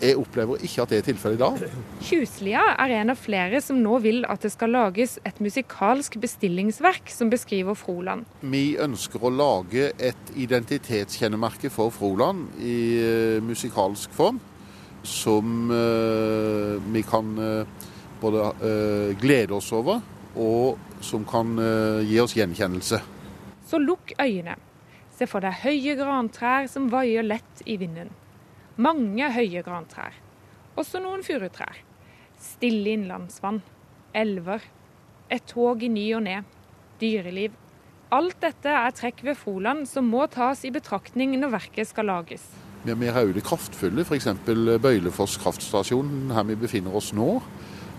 jeg 0.00 0.18
opplever 0.18 0.62
ikke 0.64 0.84
at 0.84 0.92
det 0.92 0.98
er 1.00 1.06
tilfellet 1.10 1.38
i 1.38 1.42
dag. 1.42 1.80
Kjuslia 2.08 2.62
er 2.80 2.96
en 3.00 3.12
av 3.12 3.20
flere 3.20 3.60
som 3.64 3.80
nå 3.84 3.98
vil 4.04 4.24
at 4.28 4.44
det 4.44 4.52
skal 4.54 4.72
lages 4.74 5.18
et 5.28 5.40
musikalsk 5.44 6.16
bestillingsverk 6.22 7.12
som 7.12 7.32
beskriver 7.32 7.76
Froland. 7.78 8.24
Vi 8.40 8.76
ønsker 8.80 9.22
å 9.22 9.32
lage 9.34 9.90
et 9.98 10.32
identitetskjennemerke 10.34 11.72
for 11.72 11.92
Froland 11.94 12.48
i 12.64 12.78
musikalsk 13.44 14.14
form 14.16 14.40
som 15.02 15.70
eh, 15.70 16.92
vi 16.92 17.02
kan 17.02 17.38
eh, 17.38 17.66
både 18.20 18.44
eh, 18.44 19.16
glede 19.20 19.54
oss 19.54 19.72
over, 19.72 20.00
og 20.36 20.78
som 21.00 21.24
kan 21.24 21.56
gi 22.06 22.18
oss 22.20 22.36
gjenkjennelse. 22.36 23.00
Så 23.66 23.80
lukk 23.80 24.12
øynene. 24.20 24.58
Se 25.16 25.26
for 25.28 25.42
deg 25.44 25.56
høye 25.64 25.96
grantrær 25.98 26.68
som 26.70 26.90
vaier 26.92 27.24
lett 27.24 27.64
i 27.66 27.78
vinden. 27.80 28.12
Mange 28.80 29.26
høye 29.34 29.60
grantrær. 29.60 30.14
Også 30.80 31.02
noen 31.02 31.20
furutrær. 31.26 31.82
Stille 32.40 32.94
innlandsvann. 32.94 33.58
Elver. 34.16 34.62
Et 35.28 35.44
tog 35.44 35.82
i 35.84 35.90
ny 35.92 36.06
og 36.16 36.22
ne. 36.24 36.38
Dyreliv. 37.02 37.58
Alt 38.14 38.38
dette 38.40 38.72
er 38.72 38.94
trekk 38.96 39.20
ved 39.26 39.36
Froland 39.36 39.84
som 39.90 40.08
må 40.08 40.24
tas 40.32 40.64
i 40.64 40.72
betraktning 40.72 41.36
når 41.42 41.52
verket 41.58 41.90
skal 41.90 42.08
lages. 42.08 42.46
Vi 42.80 42.94
har 42.94 42.98
mer 43.02 43.34
det 43.36 43.44
kraftfulle, 43.44 44.06
f.eks. 44.06 44.30
Bøylefoss 44.80 45.36
kraftstasjon, 45.42 46.30
her 46.32 46.48
vi 46.48 46.56
befinner 46.56 46.96
oss 46.96 47.12
nå. 47.12 47.34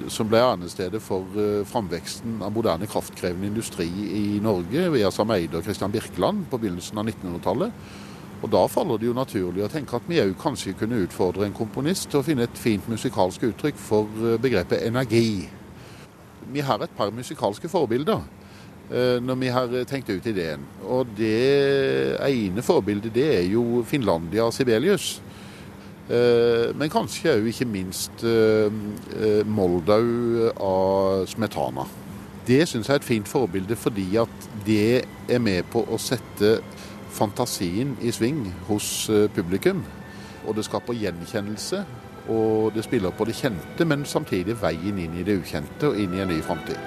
Som 0.10 0.32
ble 0.32 0.42
arnestedet 0.42 0.98
for 1.06 1.30
eh, 1.38 1.62
framveksten 1.70 2.40
av 2.42 2.56
moderne 2.56 2.90
kraftkrevende 2.90 3.52
industri 3.52 3.86
i 3.86 4.40
Norge 4.42 4.88
via 4.96 5.12
Sam 5.14 5.30
Eide 5.36 5.60
og 5.60 5.68
Christian 5.68 5.94
Birkeland 5.94 6.48
på 6.50 6.58
begynnelsen 6.58 6.98
av 6.98 7.06
1900-tallet. 7.06 7.84
Og 8.42 8.50
Da 8.50 8.66
faller 8.68 8.98
det 8.98 9.06
jo 9.06 9.14
naturlig 9.14 9.62
å 9.66 9.70
tenke 9.70 9.98
at 9.98 10.08
vi 10.10 10.22
òg 10.22 10.34
kanskje 10.42 10.74
kunne 10.80 11.04
utfordre 11.04 11.46
en 11.46 11.54
komponist 11.54 12.10
til 12.10 12.22
å 12.22 12.26
finne 12.26 12.48
et 12.48 12.58
fint 12.58 12.88
musikalsk 12.90 13.46
uttrykk 13.52 13.78
for 13.78 14.10
eh, 14.26 14.40
begrepet 14.42 14.82
energi. 14.88 15.46
Vi 16.52 16.64
har 16.66 16.82
et 16.82 16.96
par 16.98 17.14
musikalske 17.14 17.70
forbilder. 17.70 18.24
Eh, 18.92 19.20
når 19.22 19.38
vi 19.40 19.52
har 19.54 19.76
tenkt 19.88 20.10
ut 20.10 20.26
ideen. 20.26 20.66
Og 20.90 21.14
det 21.18 22.18
ene 22.28 22.66
forbildet 22.66 23.14
det 23.14 23.28
er 23.38 23.46
jo 23.54 23.86
Finlandia 23.88 24.50
Sibelius. 24.52 25.22
Eh, 26.10 26.74
men 26.76 26.90
kanskje 26.90 27.38
òg 27.38 27.54
ikke 27.54 27.70
minst 27.70 28.26
Moldau 29.46 30.50
av 30.58 31.28
Smetana. 31.30 31.86
Det 32.48 32.66
syns 32.66 32.90
jeg 32.90 32.98
er 32.98 33.04
et 33.04 33.06
fint 33.06 33.30
forbilde 33.30 33.78
fordi 33.78 34.16
at 34.18 34.50
det 34.66 35.06
er 35.30 35.40
med 35.40 35.70
på 35.72 35.86
å 35.86 36.02
sette 36.02 36.58
fantasien 37.12 37.98
i 38.02 38.12
sving 38.12 38.46
hos 38.70 39.10
publikum. 39.36 39.84
Og 40.48 40.56
det 40.58 40.66
skaper 40.66 40.98
gjenkjennelse, 40.98 41.84
og 42.32 42.74
det 42.76 42.84
spiller 42.84 43.14
på 43.14 43.26
det 43.30 43.36
kjente, 43.38 43.86
men 43.86 44.06
samtidig 44.06 44.58
veien 44.62 44.98
inn 44.98 45.20
i 45.20 45.28
det 45.28 45.38
ukjente 45.42 45.92
og 45.92 46.00
inn 46.00 46.16
i 46.18 46.24
en 46.24 46.32
ny 46.32 46.42
framtid. 46.46 46.80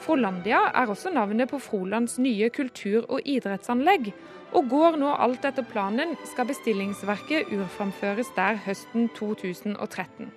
Frolandia 0.00 0.64
er 0.74 0.90
også 0.90 1.12
navnet 1.14 1.50
på 1.50 1.58
Frolands 1.62 2.18
nye 2.18 2.48
kultur- 2.50 3.06
og 3.08 3.20
idrettsanlegg, 3.24 4.10
og 4.52 4.66
går 4.72 4.98
nå 4.98 5.12
alt 5.14 5.44
etter 5.46 5.62
planen 5.62 6.16
skal 6.26 6.48
bestillingsverket 6.50 7.52
urframføres 7.54 8.32
der 8.34 8.58
høsten 8.64 9.06
2013. 9.14 10.32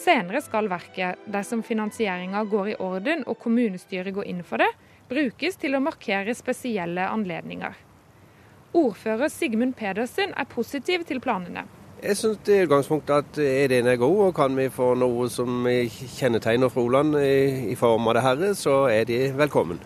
Senere 0.00 0.40
skal 0.40 0.70
verket, 0.70 1.18
dersom 1.28 1.60
finansieringa 1.66 2.40
går 2.48 2.72
i 2.72 2.76
orden 2.80 3.24
og 3.28 3.36
kommunestyret 3.42 4.14
går 4.16 4.30
inn 4.30 4.40
for 4.46 4.62
det, 4.62 4.70
brukes 5.10 5.58
til 5.60 5.76
å 5.76 5.82
markere 5.84 6.32
spesielle 6.38 7.04
anledninger. 7.10 7.76
Ordfører 8.80 9.28
Sigmund 9.28 9.74
Pedersen 9.76 10.32
er 10.38 10.48
positiv 10.48 11.04
til 11.08 11.20
planene. 11.20 11.66
Jeg 12.00 12.16
syns 12.16 12.48
i 12.48 12.62
utgangspunktet 12.64 13.26
at 13.26 13.40
ideen 13.44 13.90
er 13.92 14.00
god, 14.00 14.16
og 14.30 14.34
kan 14.38 14.56
vi 14.56 14.70
få 14.72 14.94
noe 14.96 15.28
som 15.28 15.66
kjennetegner 15.68 16.72
Froland 16.72 17.18
i, 17.20 17.68
i 17.74 17.76
form 17.76 18.08
av 18.08 18.16
det 18.16 18.24
herre, 18.24 18.52
så 18.56 18.86
er 18.88 19.04
de 19.10 19.26
velkommen. 19.36 19.82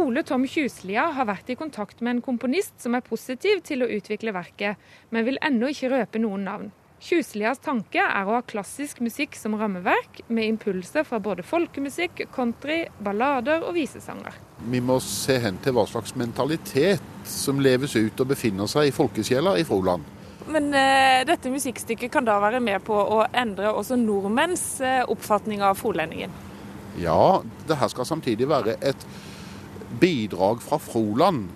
Ole 0.00 0.22
Tom 0.24 0.46
Kjuslia 0.48 1.10
har 1.12 1.28
vært 1.28 1.50
i 1.52 1.58
kontakt 1.58 2.00
med 2.00 2.16
en 2.16 2.24
komponist 2.24 2.78
som 2.80 2.96
er 2.96 3.04
positiv 3.04 3.60
til 3.66 3.84
å 3.84 3.92
utvikle 3.92 4.32
verket, 4.32 4.80
men 5.10 5.26
vil 5.26 5.40
ennå 5.44 5.68
ikke 5.74 5.92
røpe 5.92 6.22
noen 6.22 6.48
navn. 6.48 6.70
Kjuslias 7.00 7.62
tanke 7.64 8.02
er 8.02 8.28
å 8.28 8.34
ha 8.34 8.40
klassisk 8.44 8.98
musikk 9.00 9.36
som 9.38 9.54
rammeverk, 9.56 10.20
med 10.28 10.50
impulser 10.50 11.06
fra 11.08 11.16
både 11.22 11.40
folkemusikk, 11.48 12.26
country, 12.34 12.82
ballader 13.00 13.64
og 13.64 13.72
visesanger. 13.78 14.36
Vi 14.68 14.82
må 14.84 14.98
se 15.00 15.38
hen 15.40 15.56
til 15.64 15.78
hva 15.78 15.86
slags 15.88 16.12
mentalitet 16.20 17.00
som 17.24 17.62
leves 17.64 17.96
ut 17.96 18.20
og 18.20 18.28
befinner 18.34 18.68
seg 18.68 18.90
i 18.90 18.92
folkesjela 18.92 19.56
i 19.56 19.64
Froland. 19.64 20.04
Men 20.52 20.68
uh, 20.74 21.22
dette 21.24 21.52
musikkstykket 21.52 22.12
kan 22.12 22.28
da 22.28 22.36
være 22.42 22.60
med 22.60 22.84
på 22.84 22.92
å 22.92 23.22
endre 23.32 23.72
også 23.72 23.96
nordmenns 23.96 24.66
uh, 24.84 25.00
oppfatning 25.08 25.64
av 25.64 25.80
frolendingen? 25.80 26.34
Ja, 27.00 27.40
det 27.64 27.80
her 27.80 27.88
skal 27.88 28.08
samtidig 28.08 28.50
være 28.50 28.76
et 28.84 29.08
bidrag 30.02 30.60
fra 30.60 30.76
Froland 30.76 31.48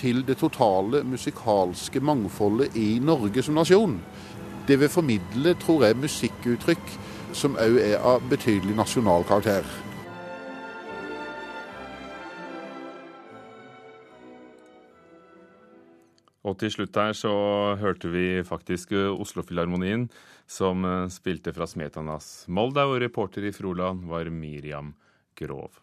til 0.00 0.24
det 0.28 0.38
totale 0.40 1.02
musikalske 1.08 2.00
mangfoldet 2.04 2.76
i 2.76 2.98
Norge 3.04 3.44
som 3.44 3.56
nasjon. 3.56 3.98
Det 4.70 4.76
vil 4.78 4.88
formidle, 4.92 5.56
tror 5.58 5.82
jeg, 5.82 5.96
musikkuttrykk 5.98 6.90
som 7.34 7.56
òg 7.58 7.80
er 7.82 7.96
av 8.06 8.22
betydelig 8.30 8.76
nasjonal 8.78 9.24
karakter. 9.26 9.66
Og 16.46 16.54
til 16.62 16.70
slutt 16.70 16.94
her 17.02 17.16
så 17.18 17.32
hørte 17.82 18.12
vi 18.14 18.44
faktisk 18.46 18.94
eh, 18.94 19.10
Oslofilharmonien, 19.10 20.06
som 20.46 20.86
eh, 20.86 21.10
spilte 21.10 21.50
fra 21.56 21.66
Smetanas 21.66 22.46
Moldau, 22.46 22.94
og 22.94 23.02
reporter 23.02 23.50
i 23.50 23.52
Froland 23.54 24.06
var 24.06 24.30
Miriam 24.30 24.94
Grov. 25.34 25.82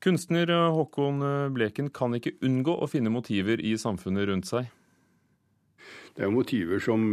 Kunstner 0.00 0.48
eh, 0.48 0.72
Håkon 0.72 1.20
Bleken 1.52 1.92
kan 1.92 2.16
ikke 2.16 2.38
unngå 2.40 2.80
å 2.80 2.88
finne 2.88 3.12
motiver 3.12 3.60
i 3.60 3.76
samfunnet 3.76 4.32
rundt 4.32 4.48
seg. 4.48 4.72
Det 6.16 6.24
er 6.26 6.34
motiver 6.34 6.80
som, 6.82 7.04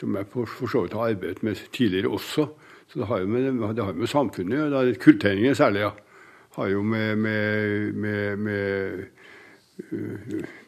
som 0.00 0.16
jeg 0.16 0.28
for, 0.32 0.48
for 0.48 0.72
så 0.72 0.84
vidt 0.84 0.96
har 0.96 1.12
arbeidet 1.12 1.44
med 1.46 1.60
tidligere 1.76 2.12
også. 2.16 2.48
Så 2.90 2.98
det 2.98 3.06
har 3.06 3.20
jo 3.22 3.30
med, 3.30 3.42
det 3.76 3.84
har 3.84 3.94
med 3.94 4.10
samfunnet 4.10 4.74
å 4.74 4.84
Kulturtegninger 4.98 5.54
særlig, 5.54 5.84
ja. 5.86 5.92
Har 6.56 6.70
jo 6.72 6.82
med, 6.82 7.18
med, 7.22 7.94
med, 7.94 8.38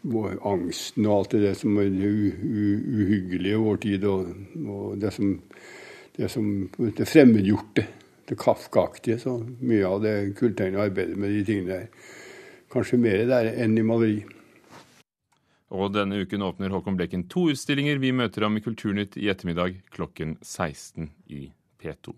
med 0.06 0.36
angsten 0.46 1.08
og 1.08 1.16
alt 1.16 1.34
det 1.42 1.56
som 1.58 1.80
er 1.82 1.90
uhyggelige 1.90 3.56
i 3.56 3.62
vår 3.64 3.80
tid, 3.82 4.04
og, 4.06 4.30
og 4.62 5.00
det 5.02 5.10
som 5.16 5.32
det, 6.16 6.28
som, 6.28 6.68
det 6.76 7.08
fremmedgjorte, 7.08 7.86
det 8.28 8.38
Kafkaaktige. 8.38 9.18
Så 9.18 9.38
mye 9.60 9.88
av 9.88 10.02
det 10.04 10.16
kulltegnet 10.38 10.80
arbeider 10.88 11.18
med 11.18 11.32
de 11.32 11.44
tingene 11.48 11.72
der. 11.72 12.10
Kanskje 12.72 13.00
mer 13.00 13.24
der 13.28 13.50
enn 13.52 13.76
i 13.78 13.84
maleri. 13.84 14.22
Og 15.72 15.94
denne 15.94 16.20
uken 16.20 16.44
åpner 16.44 16.72
Håkon 16.74 16.98
Bleken 16.98 17.24
to 17.32 17.46
utstillinger. 17.52 18.00
Vi 18.02 18.12
møter 18.12 18.44
ham 18.44 18.58
i 18.58 18.64
Kulturnytt 18.64 19.16
i 19.16 19.30
ettermiddag 19.32 19.80
klokken 19.94 20.36
16 20.44 21.08
i 21.32 21.46
P2. 21.80 22.12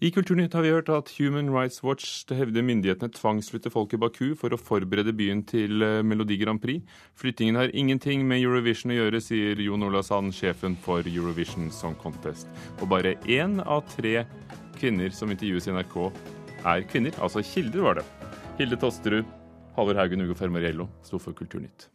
I 0.00 0.10
Kulturnytt 0.10 0.54
har 0.56 0.64
vi 0.64 0.72
hørt 0.72 0.88
at 0.90 1.12
Human 1.18 1.52
Rights 1.54 1.82
Watch 1.84 2.24
hevder 2.34 2.64
myndighetene 2.66 3.12
tvangsflytter 3.14 3.70
folk 3.70 3.92
i 3.94 4.00
Baku 4.00 4.32
for 4.38 4.50
å 4.50 4.58
forberede 4.58 5.14
byen 5.16 5.44
til 5.46 5.84
eh, 5.86 6.00
Melodi 6.02 6.38
Grand 6.40 6.58
Prix. 6.62 6.82
Flyttingen 7.20 7.60
har 7.60 7.74
ingenting 7.76 8.24
med 8.26 8.42
Eurovision 8.42 8.94
å 8.94 8.98
gjøre, 8.98 9.20
sier 9.22 9.60
Jon 9.62 9.86
Ola 9.86 10.02
Sand, 10.06 10.34
sjefen 10.34 10.74
for 10.86 11.06
Eurovision 11.06 11.70
Song 11.74 11.94
Contest. 12.00 12.50
Og 12.80 12.88
bare 12.90 13.14
én 13.28 13.60
av 13.62 13.84
tre 13.94 14.24
kvinner 14.80 15.14
som 15.14 15.30
intervjues 15.30 15.68
i 15.68 15.76
NRK, 15.76 15.96
er 16.64 16.88
kvinner. 16.90 17.14
Altså 17.22 17.44
kilder, 17.44 17.84
var 17.86 18.00
det. 18.00 18.08
Hilde 18.58 18.80
Tosterud, 18.80 19.30
Halvor 19.76 20.02
Haugen 20.02 20.26
Ugo 20.26 20.36
Fermariello 20.36 20.90
sto 21.06 21.20
for 21.22 21.36
Kulturnytt. 21.36 21.90